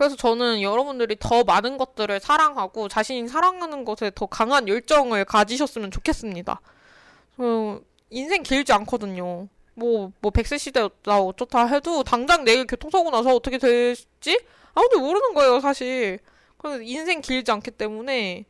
[0.00, 6.58] 그래서 저는 여러분들이 더 많은 것들을 사랑하고 자신이 사랑하는 것에 더 강한 열정을 가지셨으면 좋겠습니다.
[7.36, 9.46] 어, 인생 길지 않거든요.
[9.74, 14.40] 뭐, 뭐, 백세 시대다 어쩌다 해도 당장 내일 교통사고 나서 어떻게 될지
[14.72, 16.18] 아무도 모르는 거예요, 사실.
[16.56, 18.46] 그래서 인생 길지 않기 때문에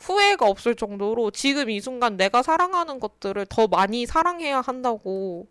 [0.00, 5.46] 후회가 없을 정도로 지금 이 순간 내가 사랑하는 것들을 더 많이 사랑해야 한다고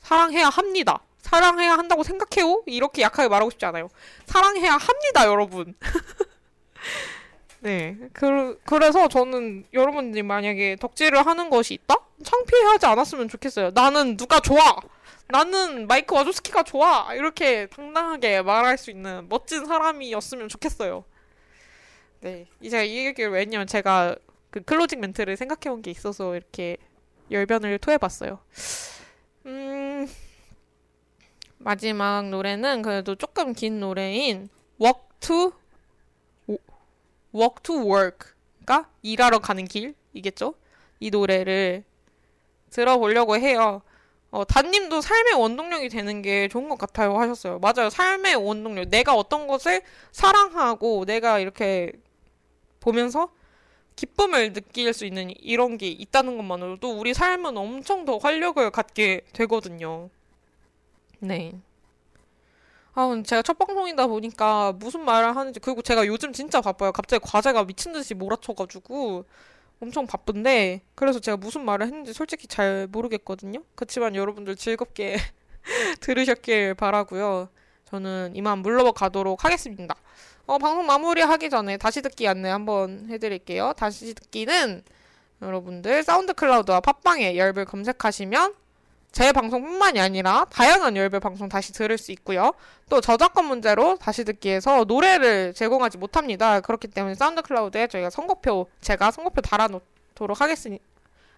[0.00, 1.00] 사랑해야 합니다.
[1.34, 2.62] 사랑해야 한다고 생각해요?
[2.66, 3.88] 이렇게 약하게 말하고 싶지 않아요.
[4.26, 5.74] 사랑해야 합니다, 여러분.
[7.60, 7.96] 네.
[8.12, 11.96] 그, 그래서 저는 여러분들이 만약에 덕질을 하는 것이 있다?
[12.22, 13.70] 창피하지 않았으면 좋겠어요.
[13.74, 14.76] 나는 누가 좋아!
[15.28, 17.12] 나는 마이크 와조스키가 좋아!
[17.14, 21.04] 이렇게 당당하게 말할 수 있는 멋진 사람이었으면 좋겠어요.
[22.20, 22.46] 네.
[22.60, 24.14] 이제 이 얘기를 왜냐면 제가
[24.50, 26.76] 그 클로징 멘트를 생각해 온 게 있어서 이렇게
[27.30, 28.38] 열변을 토해봤어요.
[31.64, 34.48] 음, 마지막 노래는 그래도 조금 긴 노래인
[34.80, 35.52] Walk to
[37.34, 40.54] Walk to Work가 일하러 가는 길이겠죠?
[41.00, 41.82] 이 노래를
[42.70, 43.82] 들어보려고 해요.
[44.30, 47.60] 어, 단님도 삶의 원동력이 되는 게 좋은 것 같아요 하셨어요.
[47.60, 47.88] 맞아요.
[47.88, 48.88] 삶의 원동력.
[48.88, 49.82] 내가 어떤 것을
[50.12, 51.92] 사랑하고 내가 이렇게
[52.80, 53.32] 보면서
[53.96, 60.10] 기쁨을 느낄 수 있는 이런 게 있다는 것만으로도 우리 삶은 엄청 더 활력을 갖게 되거든요.
[61.24, 61.58] 네.
[62.92, 66.92] 아, 제가 첫 방송이다 보니까 무슨 말을 하는지, 그리고 제가 요즘 진짜 바빠요.
[66.92, 69.24] 갑자기 과제가 미친 듯이 몰아쳐가지고
[69.80, 73.62] 엄청 바쁜데, 그래서 제가 무슨 말을 했는지 솔직히 잘 모르겠거든요.
[73.74, 75.16] 그렇지만 여러분들 즐겁게
[76.00, 77.48] 들으셨길 바라고요.
[77.86, 79.96] 저는 이만 물러가 가도록 하겠습니다.
[80.46, 83.72] 어, 방송 마무리하기 전에 다시 듣기 안내 한번 해드릴게요.
[83.76, 84.82] 다시 듣기는
[85.42, 88.54] 여러분들 사운드 클라우드와 팟빵에 열을 검색하시면
[89.14, 92.52] 제 방송뿐만이 아니라 다양한 열배 방송 다시 들을 수 있고요.
[92.90, 96.60] 또 저작권 문제로 다시 듣기에서 노래를 제공하지 못합니다.
[96.60, 100.80] 그렇기 때문에 사운드 클라우드에 저희가 선곡표 제가 선곡표 달아놓도록 하겠으니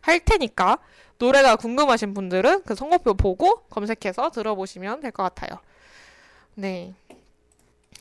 [0.01, 0.79] 할 테니까
[1.19, 5.61] 노래가 궁금하신 분들은 그 선곡표 보고 검색해서 들어보시면 될 것 같아요.
[6.55, 6.95] 네.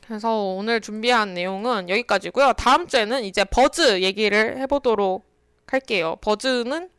[0.07, 2.53] 그래서 오늘 준비한 내용은 여기까지고요.
[2.53, 5.25] 다음 주에는 이제 버즈 얘기를 해보도록
[5.67, 6.15] 할게요.
[6.21, 6.89] 버즈는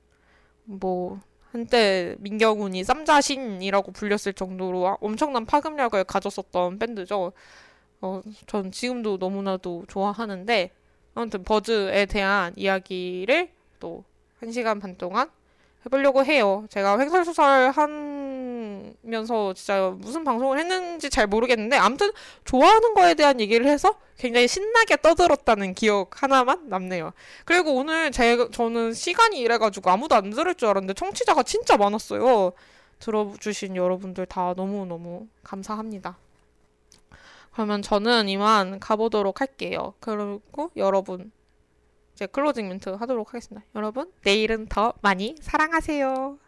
[0.65, 1.21] 뭐
[1.57, 7.33] 한때 민경훈이 쌈자신이라고 불렸을 정도로 엄청난 파급력을 가졌었던 밴드죠.
[8.03, 10.71] 어, 전 지금도 너무나도 좋아하는데
[11.15, 13.49] 아무튼 버즈에 대한 이야기를
[13.81, 15.31] 또한 시간 반 동안
[15.87, 16.67] 해보려고 해요.
[16.69, 22.13] 제가 횡설수설 하면서 진짜 무슨 방송을 했는지 잘 모르겠는데 아무튼
[22.45, 27.13] 좋아하는 거에 대한 얘기를 해서 굉장히 신나게 떠들었다는 기억 하나만 남네요.
[27.45, 32.53] 그리고 오늘 제가 저는 시간이 이래가지고 아무도 안 들을 줄 알았는데 청취자가 진짜 많았어요.
[32.99, 36.17] 들어주신 여러분들 다 너무너무 감사합니다.
[37.53, 39.95] 그러면 저는 이만 가보도록 할게요.
[40.01, 41.31] 그리고 여러분
[42.17, 43.67] 이제 클로징 멘트 하도록 하겠습니다.
[43.75, 46.39] 여러분 내일은 더 많이 사랑하세요.